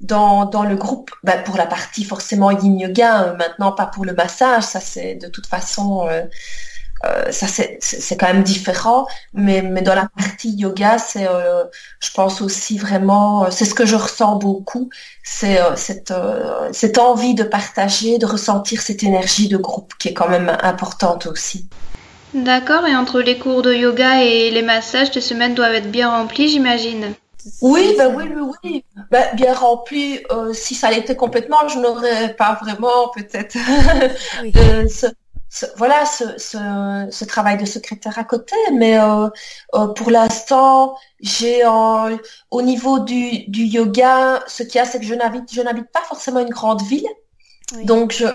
dans, 0.00 0.44
dans 0.44 0.62
le 0.64 0.76
groupe. 0.76 1.10
Bah, 1.22 1.38
pour 1.38 1.56
la 1.56 1.66
partie 1.66 2.04
forcément 2.04 2.50
yin 2.50 2.78
yoga, 2.78 3.22
euh, 3.22 3.36
maintenant 3.36 3.72
pas 3.72 3.86
pour 3.86 4.04
le 4.04 4.14
massage, 4.14 4.64
ça 4.64 4.80
c'est 4.80 5.14
de 5.14 5.28
toute 5.28 5.46
façon 5.46 6.06
euh, 6.08 6.22
euh, 7.06 7.32
ça 7.32 7.46
c'est 7.48 8.16
quand 8.18 8.26
même 8.26 8.42
différent, 8.42 9.06
mais, 9.32 9.62
mais 9.62 9.80
dans 9.80 9.94
la 9.94 10.08
partie 10.18 10.50
yoga, 10.50 10.98
c'est, 10.98 11.26
euh, 11.26 11.64
je 12.00 12.10
pense 12.12 12.42
aussi 12.42 12.76
vraiment, 12.76 13.44
euh, 13.44 13.48
c'est 13.50 13.64
ce 13.64 13.72
que 13.72 13.86
je 13.86 13.96
ressens 13.96 14.36
beaucoup, 14.36 14.90
c'est 15.22 15.58
cette, 15.76 16.12
cette 16.72 16.98
envie 16.98 17.34
de 17.34 17.44
partager, 17.44 18.18
de 18.18 18.26
ressentir 18.26 18.82
cette 18.82 19.02
énergie 19.02 19.48
de 19.48 19.56
groupe 19.56 19.94
qui 19.98 20.08
est 20.08 20.14
quand 20.14 20.28
même 20.28 20.54
importante 20.62 21.26
aussi. 21.26 21.68
D'accord, 22.34 22.86
et 22.86 22.94
entre 22.94 23.20
les 23.20 23.38
cours 23.38 23.62
de 23.62 23.72
yoga 23.72 24.22
et 24.22 24.50
les 24.50 24.62
massages, 24.62 25.10
tes 25.10 25.22
semaines 25.22 25.54
doivent 25.54 25.74
être 25.74 25.90
bien 25.90 26.10
remplies, 26.10 26.50
j'imagine. 26.50 27.14
Oui, 27.62 27.94
ben 27.96 28.14
oui, 28.14 28.24
oui, 28.34 28.52
oui. 28.62 28.84
Ben, 29.10 29.34
bien 29.34 29.54
remplies. 29.54 30.20
si 30.52 30.74
ça 30.74 30.90
l'était 30.90 31.16
complètement, 31.16 31.68
je 31.68 31.78
n'aurais 31.78 32.34
pas 32.34 32.58
vraiment 32.62 33.08
peut-être 33.14 33.56
oui 34.42 34.52
voilà 35.76 36.06
ce, 36.06 36.38
ce, 36.38 37.08
ce, 37.10 37.24
travail 37.24 37.58
de 37.58 37.64
secrétaire 37.64 38.18
à 38.18 38.24
côté, 38.24 38.54
mais 38.72 38.98
euh, 38.98 39.28
euh, 39.74 39.88
pour 39.88 40.10
l'instant, 40.10 40.96
j'ai 41.20 41.62
au 42.50 42.62
niveau 42.62 43.00
du, 43.00 43.46
du 43.48 43.64
yoga, 43.64 44.44
ce 44.46 44.62
qu'il 44.62 44.76
y 44.76 44.78
a, 44.78 44.84
c'est 44.84 45.00
que 45.00 45.06
je 45.06 45.14
n'habite 45.14 45.52
je 45.52 45.60
n'habite 45.60 45.90
pas 45.90 46.02
forcément 46.02 46.40
une 46.40 46.50
grande 46.50 46.82
ville. 46.82 47.06
Donc, 47.84 48.12
je, 48.12 48.26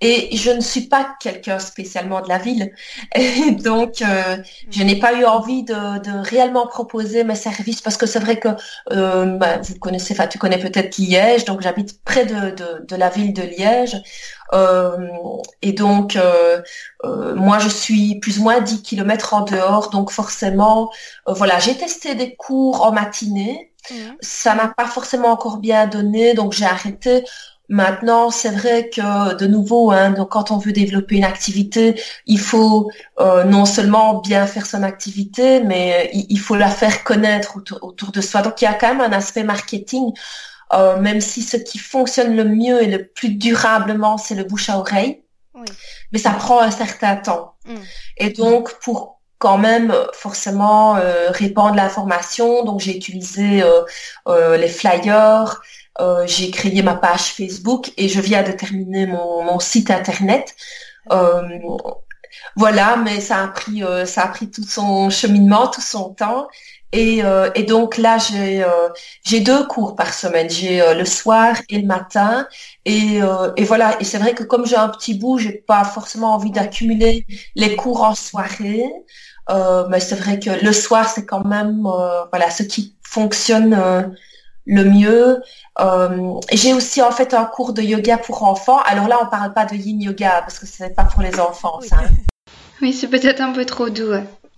et 0.00 0.36
je 0.36 0.50
ne 0.50 0.60
suis 0.60 0.82
pas 0.82 1.14
quelqu'un 1.20 1.58
spécialement 1.58 2.20
de 2.20 2.28
la 2.28 2.38
ville. 2.38 2.72
Et 3.14 3.52
donc, 3.52 4.02
euh, 4.02 4.36
je 4.70 4.82
n'ai 4.82 4.98
pas 4.98 5.14
eu 5.14 5.24
envie 5.24 5.62
de, 5.62 6.00
de, 6.00 6.28
réellement 6.28 6.66
proposer 6.66 7.24
mes 7.24 7.34
services 7.34 7.80
parce 7.80 7.96
que 7.96 8.06
c'est 8.06 8.18
vrai 8.18 8.38
que 8.38 8.48
euh, 8.90 9.36
bah, 9.36 9.58
vous 9.62 9.76
connaissez, 9.76 10.14
enfin, 10.14 10.26
tu 10.26 10.38
connais 10.38 10.58
peut-être 10.58 10.98
Liège, 10.98 11.44
donc 11.44 11.60
j'habite 11.60 12.02
près 12.04 12.26
de, 12.26 12.50
de, 12.50 12.84
de, 12.86 12.96
la 12.96 13.08
ville 13.08 13.32
de 13.32 13.42
Liège. 13.42 13.96
Euh, 14.52 15.08
et 15.62 15.72
donc, 15.72 16.16
euh, 16.16 16.60
euh, 17.04 17.34
moi, 17.34 17.58
je 17.58 17.68
suis 17.68 18.18
plus 18.20 18.38
ou 18.38 18.42
moins 18.42 18.60
10 18.60 18.82
kilomètres 18.82 19.34
en 19.34 19.42
dehors, 19.42 19.90
donc 19.90 20.10
forcément, 20.10 20.90
voilà, 21.26 21.58
j'ai 21.58 21.76
testé 21.76 22.14
des 22.14 22.34
cours 22.34 22.82
en 22.82 22.92
matinée. 22.92 23.72
Mmh. 23.90 23.94
Ça 24.20 24.54
n'a 24.54 24.68
pas 24.68 24.86
forcément 24.86 25.28
encore 25.28 25.56
bien 25.56 25.86
donné, 25.86 26.34
donc 26.34 26.52
j'ai 26.52 26.64
arrêté. 26.64 27.24
Maintenant, 27.72 28.30
c'est 28.30 28.50
vrai 28.50 28.90
que 28.90 29.34
de 29.34 29.46
nouveau, 29.46 29.92
hein, 29.92 30.10
donc 30.10 30.32
quand 30.32 30.50
on 30.50 30.58
veut 30.58 30.72
développer 30.72 31.16
une 31.16 31.24
activité, 31.24 31.98
il 32.26 32.38
faut 32.38 32.90
euh, 33.18 33.44
non 33.44 33.64
seulement 33.64 34.20
bien 34.20 34.46
faire 34.46 34.66
son 34.66 34.82
activité, 34.82 35.62
mais 35.62 36.10
il, 36.12 36.38
faut 36.38 36.54
la 36.54 36.68
faire 36.68 37.02
connaître 37.02 37.56
autour, 37.80 38.12
de 38.12 38.20
soi. 38.20 38.42
Donc 38.42 38.60
il 38.60 38.66
y 38.66 38.68
a 38.68 38.74
quand 38.74 38.88
même 38.88 39.00
un 39.00 39.16
aspect 39.16 39.42
marketing, 39.42 40.12
euh, 40.74 40.98
même 41.00 41.22
si 41.22 41.40
ce 41.40 41.56
qui 41.56 41.78
fonctionne 41.78 42.36
le 42.36 42.44
mieux 42.44 42.82
et 42.82 42.88
le 42.88 43.06
plus 43.06 43.30
durablement, 43.30 44.18
c'est 44.18 44.34
le 44.34 44.44
bouche 44.44 44.68
à 44.68 44.76
oreille. 44.76 45.22
Mais 46.12 46.18
ça 46.18 46.32
prend 46.32 46.60
un 46.60 46.70
certain 46.70 47.16
temps. 47.16 47.54
Mm. 47.64 47.76
Et 48.18 48.30
donc 48.30 48.78
pour 48.80 49.22
quand 49.38 49.56
même 49.56 49.94
forcément 50.12 50.96
euh, 50.96 51.30
répandre 51.30 51.76
l'information, 51.76 52.66
donc 52.66 52.80
j'ai 52.80 52.94
utilisé 52.94 53.64
les 54.26 54.68
flyers. 54.68 55.62
Euh, 56.00 56.26
j'ai 56.26 56.50
créé 56.50 56.82
ma 56.82 56.94
page 56.94 57.32
Facebook 57.34 57.92
et 57.98 58.08
je 58.08 58.20
viens 58.20 58.42
de 58.42 58.52
terminer 58.52 59.06
mon, 59.06 59.58
site 59.60 59.90
internet. 59.90 60.54
Euh, 61.10 61.42
voilà, 62.56 62.96
mais 62.96 63.20
ça 63.20 63.44
a 63.44 63.48
pris 63.48 63.84
euh, 63.84 64.06
ça 64.06 64.22
a 64.22 64.28
pris 64.28 64.50
tout 64.50 64.64
son 64.64 65.10
cheminement, 65.10 65.68
tout 65.68 65.80
son 65.82 66.14
temps. 66.14 66.48
Et, 66.94 67.24
euh, 67.24 67.50
donc 67.66 67.96
là, 67.96 68.18
j'ai 68.18 69.40
deux 69.40 69.66
cours 69.66 69.96
par 69.96 70.12
semaine. 70.14 70.48
J'ai 70.50 70.82
le 70.94 71.04
soir 71.04 71.56
et 71.68 71.78
le 71.78 71.86
matin. 71.86 72.46
Et, 72.84 73.20
et 73.56 73.64
voilà. 73.64 73.96
Et 74.00 74.04
c'est 74.04 74.18
vrai 74.18 74.34
que 74.34 74.42
comme 74.44 74.66
j'ai 74.66 74.76
un 74.76 74.88
petit 74.88 75.14
bout, 75.14 75.38
j'ai 75.38 75.52
pas 75.52 75.84
forcément 75.84 76.34
envie 76.34 76.50
d'accumuler 76.50 77.26
les 77.54 77.76
cours 77.76 78.02
en 78.02 78.14
soirée. 78.14 78.84
mais 79.90 80.00
c'est 80.00 80.16
vrai 80.16 80.38
que 80.38 80.50
le 80.50 80.72
soir, 80.72 81.08
c'est 81.08 81.24
quand 81.26 81.44
même 81.44 81.82
voilà 82.30 82.50
ce 82.50 82.62
qui 82.62 82.94
fonctionne 83.02 83.74
le 84.66 84.84
mieux. 84.84 85.42
Euh, 85.80 86.40
j'ai 86.52 86.72
aussi 86.74 87.02
en 87.02 87.10
fait 87.10 87.34
un 87.34 87.44
cours 87.44 87.72
de 87.72 87.82
yoga 87.82 88.18
pour 88.18 88.42
enfants. 88.44 88.80
Alors 88.84 89.08
là, 89.08 89.18
on 89.22 89.26
parle 89.26 89.52
pas 89.52 89.64
de 89.64 89.74
yin 89.74 90.00
yoga 90.00 90.40
parce 90.42 90.58
que 90.58 90.66
c'est 90.66 90.94
pas 90.94 91.04
pour 91.04 91.22
les 91.22 91.40
enfants. 91.40 91.80
Oui, 91.80 91.88
oui 92.82 92.92
c'est 92.92 93.08
peut-être 93.08 93.40
un 93.40 93.52
peu 93.52 93.64
trop 93.64 93.88
doux. 93.88 94.14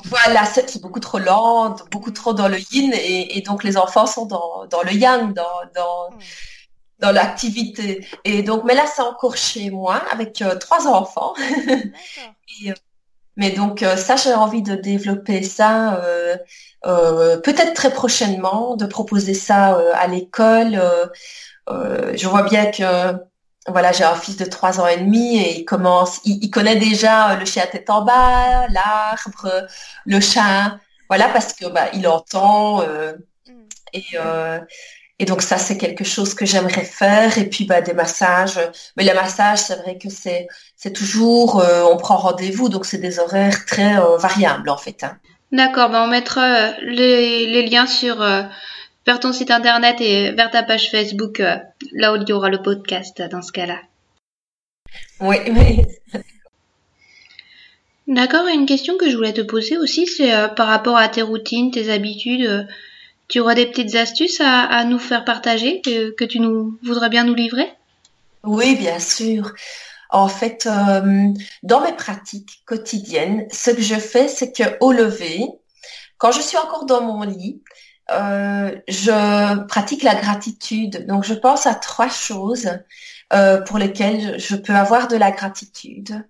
Voilà, 0.06 0.44
c'est 0.44 0.82
beaucoup 0.82 1.00
trop 1.00 1.18
lent, 1.18 1.76
beaucoup 1.90 2.10
trop 2.10 2.34
dans 2.34 2.48
le 2.48 2.58
yin 2.72 2.92
et, 2.92 3.40
donc 3.40 3.64
les 3.64 3.78
enfants 3.78 4.06
sont 4.06 4.26
dans, 4.26 4.66
dans 4.66 4.82
le 4.82 4.92
yang, 4.92 5.32
dans, 5.32 5.42
dans, 5.74 6.10
hmm. 6.10 6.20
dans 6.98 7.10
l'activité. 7.10 8.06
Et 8.24 8.42
donc, 8.42 8.64
mais 8.64 8.74
là, 8.74 8.84
c'est 8.86 9.00
encore 9.00 9.36
chez 9.36 9.70
moi 9.70 10.02
avec 10.12 10.42
euh, 10.42 10.56
trois 10.56 10.86
enfants. 10.88 11.32
et, 11.68 12.70
euh, 12.70 12.74
mais 13.36 13.50
donc 13.50 13.84
ça, 13.96 14.16
j'ai 14.16 14.34
envie 14.34 14.62
de 14.62 14.74
développer 14.74 15.42
ça 15.42 15.96
euh, 15.96 16.36
euh, 16.86 17.38
peut-être 17.38 17.74
très 17.74 17.90
prochainement, 17.90 18.76
de 18.76 18.86
proposer 18.86 19.34
ça 19.34 19.78
à 19.94 20.06
l'école. 20.06 20.80
je 21.68 22.26
vois 22.26 22.42
bien 22.42 22.70
que 22.70 23.16
voilà, 23.66 23.92
j'ai 23.92 24.04
un 24.04 24.14
fils 24.14 24.36
de 24.36 24.44
trois 24.44 24.78
ans 24.80 24.86
et 24.86 24.98
demi 24.98 25.38
et 25.38 25.58
il 25.60 25.64
commence, 25.64 26.20
il, 26.24 26.50
connaît 26.50 26.76
déjà 26.76 27.34
le 27.36 27.46
chien 27.46 27.62
à 27.62 27.66
tête 27.66 27.88
en 27.88 28.02
bas, 28.02 28.68
l'arbre, 28.68 29.66
le 30.04 30.20
chat, 30.20 30.78
voilà 31.08 31.28
parce 31.28 31.54
que 31.54 31.66
bah, 31.66 31.86
il 31.94 32.06
entend 32.06 32.82
mm. 32.82 33.52
et 33.94 34.04
et 35.20 35.26
donc 35.26 35.42
ça, 35.42 35.58
c'est 35.58 35.78
quelque 35.78 36.04
chose 36.04 36.34
que 36.34 36.44
j'aimerais 36.44 36.84
faire. 36.84 37.38
Et 37.38 37.48
puis 37.48 37.64
bah, 37.66 37.80
des 37.80 37.94
massages. 37.94 38.58
Mais 38.96 39.04
les 39.04 39.14
massages, 39.14 39.60
c'est 39.60 39.76
vrai 39.76 39.96
que 39.98 40.10
c'est 40.10 40.48
c'est 40.76 40.92
toujours, 40.92 41.60
euh, 41.60 41.84
on 41.84 41.96
prend 41.96 42.16
rendez-vous, 42.16 42.68
donc 42.68 42.84
c'est 42.84 42.98
des 42.98 43.18
horaires 43.18 43.64
très 43.66 43.96
euh, 43.98 44.16
variables 44.16 44.68
en 44.68 44.76
fait. 44.76 45.04
Hein. 45.04 45.16
D'accord, 45.52 45.90
bah 45.90 46.02
on 46.04 46.08
mettra 46.08 46.42
euh, 46.42 46.72
les, 46.82 47.46
les, 47.46 47.66
liens 47.66 47.86
sur 47.86 48.18
vers 49.06 49.20
ton 49.20 49.32
site 49.32 49.50
internet 49.50 50.00
et 50.00 50.32
vers 50.32 50.50
ta 50.50 50.62
page 50.62 50.90
Facebook, 50.90 51.38
là 51.92 52.12
où 52.12 52.16
il 52.16 52.28
y 52.28 52.32
aura 52.32 52.48
le 52.48 52.62
podcast 52.62 53.22
dans 53.30 53.42
ce 53.42 53.52
cas-là. 53.52 53.80
Oui, 55.20 55.36
oui. 55.48 56.20
D'accord, 58.06 58.48
et 58.48 58.54
une 58.54 58.66
question 58.66 58.96
que 58.96 59.08
je 59.08 59.16
voulais 59.16 59.32
te 59.32 59.40
poser 59.40 59.78
aussi, 59.78 60.06
c'est 60.06 60.30
par 60.56 60.66
rapport 60.66 60.96
à 60.96 61.08
tes 61.08 61.22
routines, 61.22 61.70
tes 61.70 61.90
habitudes. 61.90 62.66
Tu 63.28 63.40
auras 63.40 63.54
des 63.54 63.66
petites 63.66 63.94
astuces 63.94 64.40
à, 64.40 64.84
nous 64.84 64.98
faire 64.98 65.24
partager 65.24 65.80
que, 65.80 66.24
tu 66.24 66.40
nous 66.40 66.78
voudrais 66.82 67.08
bien 67.08 67.24
nous 67.24 67.34
livrer? 67.34 67.68
Oui, 68.42 68.76
bien 68.76 68.98
sûr. 68.98 69.52
En 70.14 70.28
fait, 70.28 70.66
euh, 70.66 71.26
dans 71.64 71.80
mes 71.80 71.92
pratiques 71.92 72.62
quotidiennes, 72.66 73.48
ce 73.50 73.72
que 73.72 73.82
je 73.82 73.96
fais, 73.96 74.28
c'est 74.28 74.52
que 74.52 74.62
au 74.80 74.92
lever, 74.92 75.44
quand 76.18 76.30
je 76.30 76.40
suis 76.40 76.56
encore 76.56 76.86
dans 76.86 77.02
mon 77.02 77.22
lit, 77.22 77.64
euh, 78.12 78.72
je 78.86 79.66
pratique 79.66 80.04
la 80.04 80.14
gratitude. 80.14 81.04
Donc, 81.08 81.24
je 81.24 81.34
pense 81.34 81.66
à 81.66 81.74
trois 81.74 82.08
choses 82.08 82.70
euh, 83.32 83.60
pour 83.62 83.76
lesquelles 83.78 84.38
je 84.38 84.54
peux 84.54 84.72
avoir 84.74 85.08
de 85.08 85.16
la 85.16 85.32
gratitude. 85.32 86.24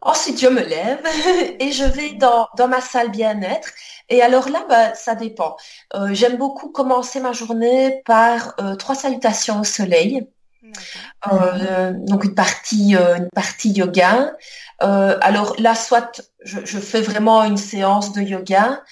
Ensuite, 0.00 0.40
je 0.40 0.46
me 0.46 0.62
lève 0.62 1.04
et 1.58 1.72
je 1.72 1.84
vais 1.84 2.12
dans, 2.12 2.46
dans 2.56 2.68
ma 2.68 2.80
salle 2.80 3.10
bien-être. 3.10 3.70
Et 4.08 4.22
alors 4.22 4.48
là, 4.50 4.64
bah, 4.68 4.94
ça 4.94 5.16
dépend. 5.16 5.56
Euh, 5.94 6.14
J'aime 6.14 6.36
beaucoup 6.36 6.68
commencer 6.68 7.18
ma 7.18 7.32
journée 7.32 8.02
par 8.04 8.54
euh, 8.60 8.76
trois 8.76 8.94
salutations 8.94 9.58
au 9.60 9.64
soleil. 9.64 10.28
Euh, 11.32 11.92
donc 11.94 12.24
une 12.24 12.34
partie, 12.34 12.96
euh, 12.96 13.16
une 13.16 13.30
partie 13.30 13.70
yoga. 13.70 14.36
Euh, 14.82 15.18
alors 15.20 15.54
là, 15.58 15.74
soit 15.74 16.22
je, 16.44 16.58
je, 16.64 16.78
fais 16.78 17.02
vraiment 17.02 17.44
une 17.44 17.56
séance 17.56 18.12
de 18.12 18.20
yoga, 18.20 18.82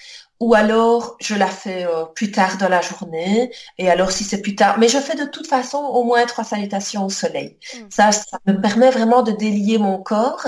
ou 0.40 0.54
alors 0.54 1.16
je 1.20 1.34
la 1.34 1.46
fais 1.46 1.86
plus 2.14 2.30
tard 2.30 2.58
dans 2.58 2.68
la 2.68 2.80
journée. 2.80 3.50
Et 3.78 3.90
alors 3.90 4.12
si 4.12 4.24
c'est 4.24 4.40
plus 4.42 4.54
tard, 4.54 4.78
mais 4.78 4.88
je 4.88 4.98
fais 4.98 5.14
de 5.14 5.24
toute 5.24 5.46
façon 5.46 5.78
au 5.78 6.04
moins 6.04 6.24
trois 6.26 6.44
salutations 6.44 7.06
au 7.06 7.10
soleil. 7.10 7.58
Mm. 7.74 7.78
Ça, 7.90 8.12
ça 8.12 8.38
me 8.46 8.60
permet 8.60 8.90
vraiment 8.90 9.22
de 9.22 9.32
délier 9.32 9.78
mon 9.78 9.98
corps. 9.98 10.46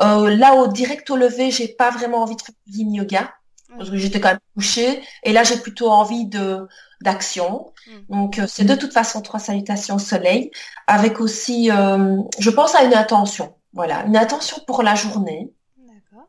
Là, 0.00 0.54
au 0.54 0.68
direct 0.68 1.10
au 1.10 1.16
lever, 1.16 1.50
j'ai 1.50 1.68
pas 1.68 1.90
vraiment 1.90 2.22
envie 2.22 2.36
de 2.36 2.42
faire 2.42 2.54
du 2.66 2.84
yoga 2.84 3.32
parce 3.76 3.90
que 3.90 3.96
j'étais 3.96 4.20
quand 4.20 4.28
même 4.28 4.38
couchée. 4.54 5.02
Et 5.22 5.32
là, 5.32 5.44
j'ai 5.44 5.58
plutôt 5.58 5.90
envie 5.90 6.26
de 6.26 6.66
d'action. 7.00 7.72
Mm. 7.86 8.14
Donc, 8.14 8.38
euh, 8.38 8.46
c'est 8.48 8.64
de 8.64 8.74
toute 8.74 8.92
façon 8.92 9.20
trois 9.20 9.40
salutations 9.40 9.96
au 9.96 10.00
soleil, 10.00 10.50
avec 10.86 11.20
aussi, 11.20 11.68
je 11.68 12.50
pense 12.50 12.74
à 12.74 12.84
une 12.84 12.94
intention. 12.94 13.54
voilà, 13.72 14.04
une 14.06 14.16
intention 14.16 14.58
pour 14.66 14.82
la 14.82 14.94
journée. 14.94 15.52
D'accord. 15.76 16.28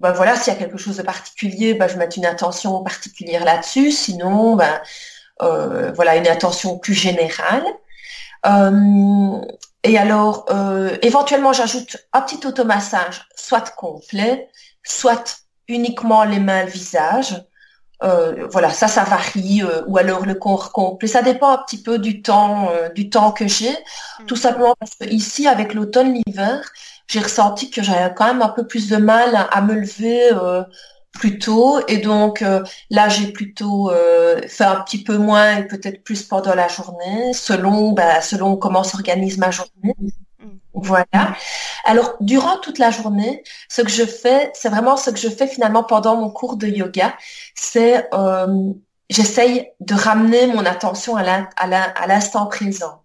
Ben 0.00 0.12
voilà, 0.12 0.36
s'il 0.36 0.52
y 0.52 0.56
a 0.56 0.58
quelque 0.58 0.78
chose 0.78 0.96
de 0.96 1.02
particulier, 1.02 1.74
ben 1.74 1.88
je 1.88 1.96
mets 1.96 2.08
une 2.16 2.26
attention 2.26 2.82
particulière 2.82 3.44
là-dessus. 3.44 3.90
Sinon, 3.90 4.56
ben 4.56 4.80
euh, 5.42 5.92
voilà, 5.92 6.16
une 6.16 6.28
attention 6.28 6.78
plus 6.78 6.94
générale. 6.94 7.64
Euh, 8.46 9.40
et 9.82 9.98
alors, 9.98 10.46
euh, 10.50 10.96
éventuellement, 11.02 11.52
j'ajoute 11.52 11.96
un 12.12 12.22
petit 12.22 12.46
automassage, 12.46 13.26
soit 13.34 13.74
complet, 13.74 14.48
soit 14.84 15.41
uniquement 15.68 16.24
les 16.24 16.40
mains, 16.40 16.64
le 16.64 16.70
visage. 16.70 17.42
Euh, 18.02 18.48
voilà, 18.50 18.70
ça, 18.70 18.88
ça 18.88 19.04
varie, 19.04 19.62
euh, 19.62 19.82
ou 19.86 19.96
alors 19.96 20.26
le 20.26 20.34
corps 20.34 20.72
complet. 20.72 21.06
Ça 21.06 21.22
dépend 21.22 21.52
un 21.52 21.58
petit 21.58 21.80
peu 21.80 21.98
du 21.98 22.20
temps, 22.20 22.68
euh, 22.70 22.88
du 22.88 23.10
temps 23.10 23.30
que 23.30 23.46
j'ai. 23.46 23.70
Mm. 23.70 24.26
Tout 24.26 24.36
simplement 24.36 24.74
parce 24.78 24.96
que 24.96 25.04
ici, 25.04 25.46
avec 25.46 25.72
l'automne, 25.72 26.14
l'hiver, 26.26 26.72
j'ai 27.08 27.20
ressenti 27.20 27.70
que 27.70 27.82
j'avais 27.82 28.12
quand 28.14 28.26
même 28.26 28.42
un 28.42 28.48
peu 28.48 28.66
plus 28.66 28.88
de 28.88 28.96
mal 28.96 29.46
à, 29.50 29.60
me 29.60 29.74
lever 29.74 30.32
euh, 30.32 30.64
plus 31.12 31.38
tôt. 31.38 31.80
Et 31.88 31.98
donc 31.98 32.42
euh, 32.42 32.62
là, 32.90 33.08
j'ai 33.08 33.32
plutôt 33.32 33.90
euh, 33.90 34.40
fait 34.48 34.64
un 34.64 34.80
petit 34.80 35.02
peu 35.02 35.18
moins 35.18 35.58
et 35.58 35.66
peut-être 35.66 36.02
plus 36.04 36.22
pendant 36.22 36.54
la 36.54 36.68
journée, 36.68 37.32
selon, 37.34 37.92
bah, 37.92 38.20
selon 38.20 38.56
comment 38.56 38.84
s'organise 38.84 39.38
ma 39.38 39.50
journée. 39.50 39.94
Voilà. 40.74 41.36
Alors, 41.84 42.16
durant 42.20 42.58
toute 42.58 42.78
la 42.78 42.90
journée, 42.90 43.42
ce 43.68 43.82
que 43.82 43.90
je 43.90 44.04
fais, 44.06 44.50
c'est 44.54 44.68
vraiment 44.68 44.96
ce 44.96 45.10
que 45.10 45.18
je 45.18 45.28
fais 45.28 45.46
finalement 45.46 45.84
pendant 45.84 46.16
mon 46.16 46.30
cours 46.30 46.56
de 46.56 46.66
yoga, 46.66 47.14
c'est 47.54 48.08
euh, 48.14 48.72
j'essaye 49.10 49.68
de 49.80 49.94
ramener 49.94 50.46
mon 50.46 50.64
attention 50.64 51.16
à 51.16 51.22
l'in- 51.22 51.48
à 51.56 51.66
l'in- 51.66 51.92
à 51.96 52.06
l'instant 52.06 52.46
présent. 52.46 53.02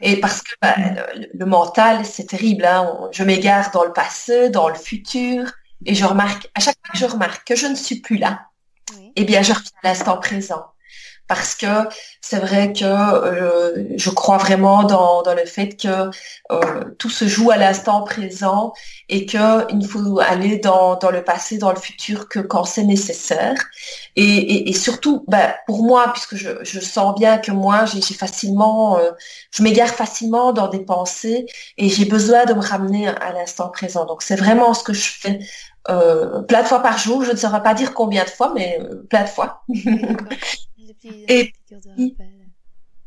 Et 0.00 0.20
parce 0.20 0.42
que 0.42 0.50
bah, 0.60 0.74
le, 0.76 1.28
le 1.32 1.46
mental, 1.46 2.04
c'est 2.04 2.26
terrible. 2.26 2.64
Hein. 2.66 3.08
Je 3.12 3.22
m'égare 3.24 3.70
dans 3.70 3.84
le 3.84 3.92
passé, 3.92 4.50
dans 4.50 4.68
le 4.68 4.74
futur, 4.74 5.52
et 5.86 5.94
je 5.94 6.04
remarque, 6.04 6.50
à 6.54 6.60
chaque 6.60 6.76
fois 6.84 6.92
que 6.92 6.98
je 6.98 7.06
remarque 7.06 7.46
que 7.46 7.56
je 7.56 7.66
ne 7.66 7.74
suis 7.76 8.00
plus 8.00 8.18
là, 8.18 8.42
eh 9.16 9.24
bien, 9.24 9.42
je 9.42 9.52
reviens 9.52 9.70
à 9.82 9.88
l'instant 9.88 10.18
présent. 10.18 10.73
Parce 11.26 11.54
que 11.54 11.66
c'est 12.20 12.38
vrai 12.38 12.72
que 12.72 12.84
euh, 12.84 13.84
je 13.96 14.10
crois 14.10 14.36
vraiment 14.36 14.82
dans, 14.84 15.22
dans 15.22 15.34
le 15.34 15.46
fait 15.46 15.70
que 15.76 16.10
euh, 16.52 16.84
tout 16.98 17.08
se 17.08 17.26
joue 17.26 17.50
à 17.50 17.56
l'instant 17.56 18.02
présent 18.02 18.72
et 19.08 19.24
qu'il 19.26 19.40
ne 19.40 19.86
faut 19.86 20.20
aller 20.20 20.58
dans, 20.58 20.96
dans 20.96 21.10
le 21.10 21.24
passé, 21.24 21.56
dans 21.58 21.70
le 21.70 21.78
futur 21.78 22.28
que 22.28 22.40
quand 22.40 22.64
c'est 22.64 22.84
nécessaire. 22.84 23.54
Et, 24.16 24.22
et, 24.24 24.70
et 24.70 24.72
surtout, 24.74 25.24
ben, 25.28 25.54
pour 25.66 25.84
moi, 25.84 26.12
puisque 26.12 26.36
je, 26.36 26.50
je 26.62 26.80
sens 26.80 27.14
bien 27.14 27.38
que 27.38 27.52
moi, 27.52 27.84
j'ai 27.86 28.00
facilement, 28.14 28.98
euh, 28.98 29.10
je 29.50 29.62
m'égare 29.62 29.88
facilement 29.88 30.52
dans 30.52 30.68
des 30.68 30.84
pensées 30.84 31.46
et 31.78 31.88
j'ai 31.88 32.04
besoin 32.04 32.44
de 32.44 32.54
me 32.54 32.60
ramener 32.60 33.08
à 33.08 33.32
l'instant 33.32 33.68
présent. 33.68 34.04
Donc 34.04 34.22
c'est 34.22 34.36
vraiment 34.36 34.74
ce 34.74 34.84
que 34.84 34.92
je 34.92 35.10
fais 35.10 35.38
euh, 35.90 36.42
plein 36.42 36.62
de 36.62 36.66
fois 36.66 36.80
par 36.80 36.98
jour. 36.98 37.24
Je 37.24 37.32
ne 37.32 37.36
saurais 37.36 37.62
pas 37.62 37.74
dire 37.74 37.94
combien 37.94 38.24
de 38.24 38.30
fois, 38.30 38.52
mais 38.54 38.78
plein 39.10 39.24
de 39.24 39.28
fois. 39.28 39.64
Et 41.28 41.52
de 41.70 41.76
rappel. 41.76 42.30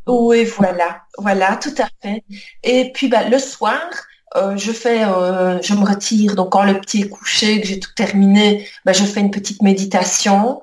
Oui, 0.08 0.46
voilà, 0.46 1.02
voilà, 1.18 1.58
tout 1.58 1.76
à 1.78 1.88
fait. 2.02 2.24
Et 2.64 2.92
puis 2.94 3.10
bah, 3.10 3.28
le 3.28 3.40
soir, 3.40 3.82
euh, 4.36 4.56
je 4.56 4.72
fais, 4.72 5.04
euh, 5.04 5.62
je 5.62 5.74
me 5.74 5.84
retire. 5.86 6.36
Donc 6.36 6.52
quand 6.52 6.64
le 6.64 6.80
petit 6.80 7.02
est 7.02 7.10
couché, 7.10 7.60
que 7.62 7.68
j'ai 7.68 7.80
tout 7.80 7.94
terminé, 7.96 8.68
bah, 8.86 8.94
je 8.94 9.04
fais 9.04 9.20
une 9.20 9.32
petite 9.32 9.62
méditation. 9.62 10.62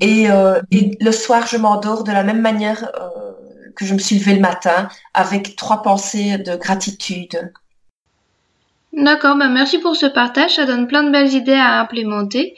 Et, 0.00 0.30
euh, 0.30 0.60
et 0.70 0.96
le 1.00 1.12
soir, 1.12 1.46
je 1.46 1.56
m'endors 1.56 2.04
de 2.04 2.12
la 2.12 2.22
même 2.22 2.40
manière 2.40 2.90
euh, 3.00 3.32
que 3.74 3.84
je 3.84 3.94
me 3.94 3.98
suis 3.98 4.18
levée 4.18 4.34
le 4.34 4.40
matin, 4.40 4.88
avec 5.12 5.56
trois 5.56 5.82
pensées 5.82 6.38
de 6.38 6.56
gratitude. 6.56 7.52
D'accord, 8.92 9.36
bah 9.36 9.48
merci 9.48 9.78
pour 9.78 9.96
ce 9.96 10.06
partage, 10.06 10.54
ça 10.54 10.66
donne 10.66 10.86
plein 10.86 11.02
de 11.02 11.10
belles 11.10 11.34
idées 11.34 11.52
à 11.52 11.80
implémenter. 11.80 12.54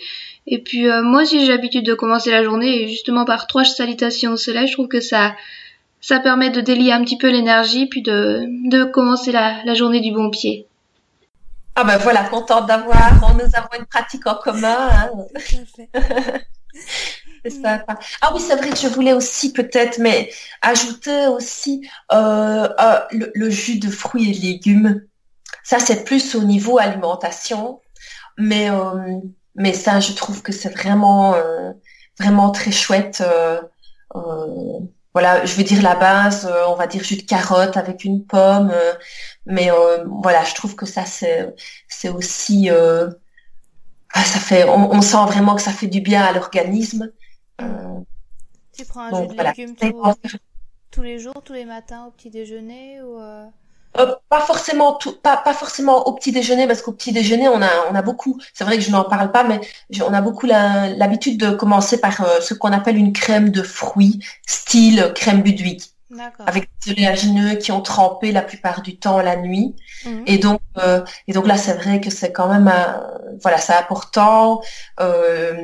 Et 0.47 0.63
puis 0.63 0.89
euh, 0.89 1.03
moi 1.03 1.23
aussi 1.23 1.45
j'ai 1.45 1.53
l'habitude 1.53 1.85
de 1.85 1.95
commencer 1.95 2.31
la 2.31 2.45
journée 2.45 2.83
et 2.83 2.89
justement 2.89 3.25
par 3.25 3.47
trois 3.47 3.65
salutations 3.65 4.33
au 4.33 4.37
soleil, 4.37 4.67
je 4.69 4.73
trouve 4.75 4.89
que 4.89 5.01
ça 5.01 5.35
ça 6.01 6.21
permet 6.21 6.51
de 6.51 6.61
délier 6.61 6.93
un 6.93 7.03
petit 7.03 7.19
peu 7.19 7.29
l'énergie 7.31 7.87
puis 7.87 8.03
de, 8.03 8.45
de 8.71 8.85
commencer 8.85 9.33
la, 9.33 9.65
la 9.65 9.75
journée 9.75 10.01
du 10.01 10.13
bon 10.13 10.31
pied. 10.31 10.67
Ah 11.75 11.85
ben 11.85 11.99
voilà, 11.99 12.25
contente 12.25 12.67
d'avoir, 12.67 13.13
nous 13.35 13.41
avons 13.55 13.69
une 13.79 13.85
pratique 13.87 14.27
en 14.27 14.37
commun. 14.37 14.89
hein. 14.91 15.11
Sympa. 17.49 17.99
Ah 18.23 18.33
oui, 18.35 18.41
c'est 18.41 18.57
vrai 18.57 18.71
que 18.71 18.77
je 18.77 18.89
voulais 18.89 19.13
aussi 19.13 19.53
peut-être, 19.53 19.99
mais 19.99 20.31
ajouter 20.63 21.29
aussi 21.29 21.89
euh, 22.13 22.69
euh, 22.81 23.01
le, 23.13 23.31
le 23.35 23.51
jus 23.51 23.79
de 23.79 23.89
fruits 23.89 24.31
et 24.31 24.35
légumes. 24.35 25.03
Ça, 25.63 25.79
c'est 25.79 26.05
plus 26.05 26.35
au 26.35 26.43
niveau 26.43 26.79
alimentation, 26.79 27.81
mais 28.37 28.69
euh, 28.71 29.19
mais 29.57 29.73
ça, 29.75 30.01
je 30.01 30.13
trouve 30.15 30.43
que 30.43 30.53
c'est 30.53 30.71
vraiment 30.71 31.35
euh, 31.35 31.73
vraiment 32.19 32.51
très 32.51 32.73
chouette. 32.73 33.23
euh, 33.27 33.61
euh, 34.17 34.81
voilà, 35.15 35.45
je 35.47 35.55
veux 35.57 35.65
dire 35.65 35.83
la 35.83 35.95
base, 35.97 36.47
euh, 36.47 36.67
on 36.69 36.75
va 36.77 36.87
dire 36.87 37.03
jus 37.03 37.17
de 37.17 37.23
carotte 37.23 37.77
avec 37.77 38.05
une 38.05 38.25
pomme, 38.27 38.71
euh, 38.73 38.93
mais 39.47 39.71
euh, 39.71 40.05
voilà, 40.23 40.45
je 40.45 40.55
trouve 40.55 40.77
que 40.77 40.87
ça 40.87 41.05
c'est 41.07 41.55
c'est 41.89 42.11
aussi 42.11 42.71
ça 44.15 44.41
fait, 44.41 44.65
on, 44.69 44.93
on 44.93 45.03
sent 45.03 45.25
vraiment 45.27 45.55
que 45.55 45.63
ça 45.63 45.73
fait 45.73 45.89
du 45.89 46.01
bien 46.01 46.23
à 46.23 46.33
l'organisme. 46.33 47.11
Euh, 47.61 48.01
Tu 48.73 48.85
prends 48.85 49.03
un 49.03 49.15
jus 49.15 49.29
de 49.29 49.35
voilà. 49.35 49.53
légumes 49.57 49.77
tous, 49.77 50.15
tous 50.91 51.03
les 51.03 51.19
jours, 51.19 51.43
tous 51.45 51.53
les 51.53 51.65
matins 51.65 52.07
au 52.07 52.11
petit 52.11 52.31
déjeuner 52.31 53.03
ou 53.03 53.19
euh, 53.99 54.15
pas 54.29 54.41
forcément 54.41 54.95
tout, 54.95 55.13
pas, 55.13 55.37
pas 55.37 55.55
forcément 55.55 56.07
au 56.07 56.13
petit 56.13 56.33
déjeuner 56.33 56.67
parce 56.67 56.83
qu'au 56.83 56.93
petit 56.93 57.13
déjeuner 57.13 57.49
on 57.49 57.63
a 57.63 57.71
on 57.91 57.95
a 57.95 58.03
beaucoup. 58.03 58.39
C'est 58.55 58.65
vrai 58.65 58.77
que 58.77 58.83
je 58.83 58.91
n'en 58.91 59.05
parle 59.05 59.31
pas, 59.33 59.45
mais 59.45 59.61
je- 59.91 60.03
on 60.03 60.13
a 60.13 60.21
beaucoup 60.21 60.47
l'habitude 60.47 61.39
de 61.39 61.51
commencer 61.51 62.01
par 62.01 62.21
euh, 62.21 62.41
ce 62.41 62.55
qu'on 62.55 62.73
appelle 62.73 62.97
une 62.97 63.13
crème 63.13 63.51
de 63.51 63.63
fruits, 63.63 64.21
style 64.47 65.13
crème 65.15 65.43
Budwig, 65.43 65.83
avec 66.47 66.69
des 66.85 66.93
oléagineux 66.93 67.55
qui 67.57 67.73
ont 67.73 67.81
trempé 67.81 68.31
la 68.33 68.43
plupart 68.43 68.83
du 68.83 68.97
temps 68.99 69.19
la 69.21 69.37
nuit. 69.37 69.75
Mhm. 70.05 70.23
Et 70.27 70.39
donc, 70.39 70.61
euh, 70.79 71.03
et 71.29 71.33
donc 71.33 71.47
là, 71.47 71.57
c'est 71.57 71.75
vrai 71.75 72.01
que 72.01 72.11
c'est 72.11 72.33
quand 72.33 72.49
même, 72.49 72.69
un- 72.69 73.03
voilà, 73.43 73.59
c'est 73.59 73.75
important. 73.75 74.61
Euh, 75.01 75.55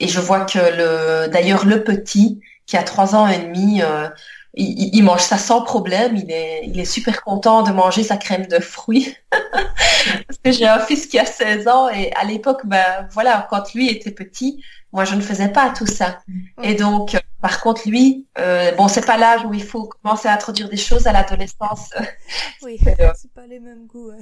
et 0.00 0.08
je 0.08 0.20
vois 0.20 0.40
que 0.40 0.58
le, 0.58 1.28
d'ailleurs, 1.28 1.64
le 1.66 1.84
petit 1.84 2.40
qui 2.66 2.76
a 2.78 2.82
trois 2.82 3.14
ans 3.14 3.26
et 3.28 3.38
demi, 3.38 3.82
euh, 3.82 4.08
il, 4.56 5.02
mange 5.02 5.20
ça 5.20 5.38
sans 5.38 5.62
problème. 5.62 6.16
Il 6.16 6.30
est, 6.30 6.66
il 6.66 6.78
est 6.78 6.84
super 6.84 7.22
content 7.22 7.62
de 7.62 7.72
manger 7.72 8.02
sa 8.02 8.16
crème 8.16 8.46
de 8.46 8.60
fruits. 8.60 9.16
Parce 9.30 10.38
que 10.42 10.52
j'ai 10.52 10.66
un 10.66 10.78
fils 10.78 11.06
qui 11.06 11.18
a 11.18 11.24
16 11.24 11.68
ans 11.68 11.88
et 11.88 12.12
à 12.14 12.24
l'époque, 12.24 12.62
ben 12.64 13.08
voilà, 13.12 13.46
quand 13.50 13.74
lui 13.74 13.88
était 13.88 14.10
petit, 14.10 14.62
moi 14.92 15.04
je 15.04 15.14
ne 15.14 15.20
faisais 15.20 15.48
pas 15.48 15.70
tout 15.70 15.86
ça. 15.86 16.20
Et 16.62 16.74
donc, 16.74 17.14
euh, 17.14 17.18
par 17.40 17.60
contre, 17.60 17.88
lui, 17.88 18.26
euh, 18.38 18.72
bon, 18.72 18.88
c'est 18.88 19.04
pas 19.04 19.16
l'âge 19.16 19.44
où 19.44 19.54
il 19.54 19.62
faut 19.62 19.88
commencer 19.88 20.28
à 20.28 20.34
introduire 20.34 20.68
des 20.68 20.76
choses 20.76 21.06
à 21.06 21.12
l'adolescence. 21.12 21.90
Oui, 22.62 22.78
euh, 22.86 23.12
c'est 23.14 23.32
pas 23.32 23.46
les 23.46 23.60
mêmes 23.60 23.86
goûts. 23.86 24.12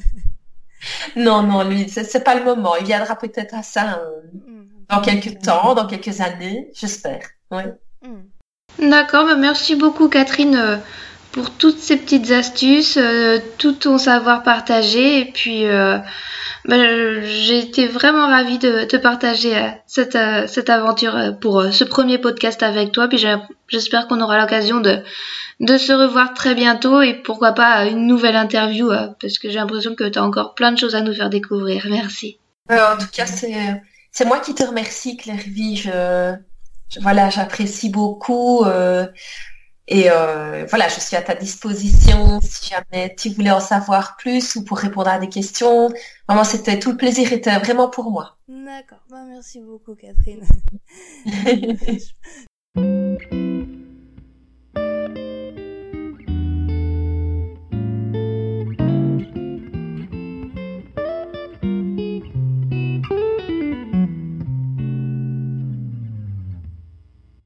Non, 1.17 1.43
non, 1.43 1.63
lui, 1.63 1.89
c'est 1.89 2.25
pas 2.25 2.35
le 2.35 2.45
moment. 2.45 2.75
Il 2.77 2.87
viendra 2.87 3.17
peut-être 3.17 3.55
à 3.55 3.63
ça 3.63 4.01
euh, 4.01 4.21
Mhm. 4.33 4.69
dans 4.89 5.01
quelques 5.01 5.41
temps, 5.41 5.75
dans 5.75 5.87
quelques 5.87 6.21
années, 6.21 6.71
j'espère. 6.75 7.23
Oui. 7.51 7.63
D'accord, 8.79 9.27
bah 9.27 9.37
merci 9.37 9.77
beaucoup 9.77 10.09
Catherine 10.09 10.57
euh, 10.57 10.77
pour 11.33 11.51
toutes 11.51 11.79
ces 11.79 11.97
petites 11.97 12.31
astuces, 12.31 12.97
euh, 12.97 13.39
tout 13.59 13.73
ton 13.73 13.97
savoir 13.99 14.43
partagé 14.43 15.21
et 15.21 15.25
puis 15.27 15.67
euh, 15.67 15.99
bah, 16.65 16.77
j'ai 17.23 17.59
été 17.59 17.87
vraiment 17.87 18.27
ravie 18.27 18.59
de, 18.59 18.91
de 18.91 18.99
partager 18.99 19.57
euh, 19.57 19.69
cette, 19.87 20.19
cette 20.49 20.69
aventure 20.71 21.37
pour 21.41 21.65
ce 21.71 21.85
premier 21.85 22.19
podcast 22.19 22.63
avec 22.63 22.93
toi 22.93 23.09
puis 23.09 23.25
j'espère 23.69 24.09
qu'on 24.09 24.21
aura 24.21 24.39
l'occasion 24.39 24.81
de, 24.81 24.99
de 25.61 25.79
se 25.79 25.93
revoir 25.93 26.35
très 26.35 26.55
bientôt 26.55 27.03
et 27.03 27.15
pourquoi 27.15 27.53
pas 27.53 27.85
une 27.87 28.07
nouvelle 28.07 28.37
interview 28.37 28.89
parce 29.21 29.39
que 29.39 29.49
j'ai 29.49 29.57
l'impression 29.59 29.95
que 29.95 30.05
tu 30.09 30.19
as 30.19 30.25
encore 30.25 30.55
plein 30.55 30.73
de 30.73 30.79
choses 30.79 30.95
à 30.97 31.01
nous 31.03 31.15
faire 31.15 31.31
découvrir. 31.31 31.87
Merci. 31.89 32.39
En 32.71 32.97
tout 32.99 33.07
cas, 33.13 33.27
c'est 33.27 34.25
moi 34.25 34.41
qui 34.41 34.55
te 34.55 34.63
remercie, 34.65 35.17
Claire 35.17 35.37
Vie. 35.47 35.77
Je- 35.77 36.35
voilà, 37.01 37.31
j'apprécie 37.31 37.91
beaucoup. 37.91 38.65
euh, 38.65 39.07
et 39.89 40.11
euh, 40.11 40.65
voilà, 40.71 40.89
je 40.89 41.01
suis 41.01 41.17
à 41.17 41.23
ta 41.23 41.35
disposition 41.35 42.41
si 42.41 42.71
jamais 42.71 43.15
tu 43.17 43.31
voulais 43.31 43.51
en 43.51 43.61
savoir 43.61 44.17
plus 44.17 44.57
ou 44.57 44.65
pour 44.65 44.79
répondre 44.79 45.09
à 45.09 45.19
des 45.19 45.29
questions. 45.29 45.91
Vraiment, 46.29 46.45
c'était 46.45 46.79
tout 46.79 46.93
le 46.93 46.97
plaisir 46.97 47.33
était 47.33 47.59
vraiment 47.59 47.91
pour 47.91 48.11
moi. 48.11 48.37
D'accord. 48.49 49.05
Bah, 49.11 49.25
merci 49.29 49.61
beaucoup, 49.61 49.95
Catherine. 49.95 50.45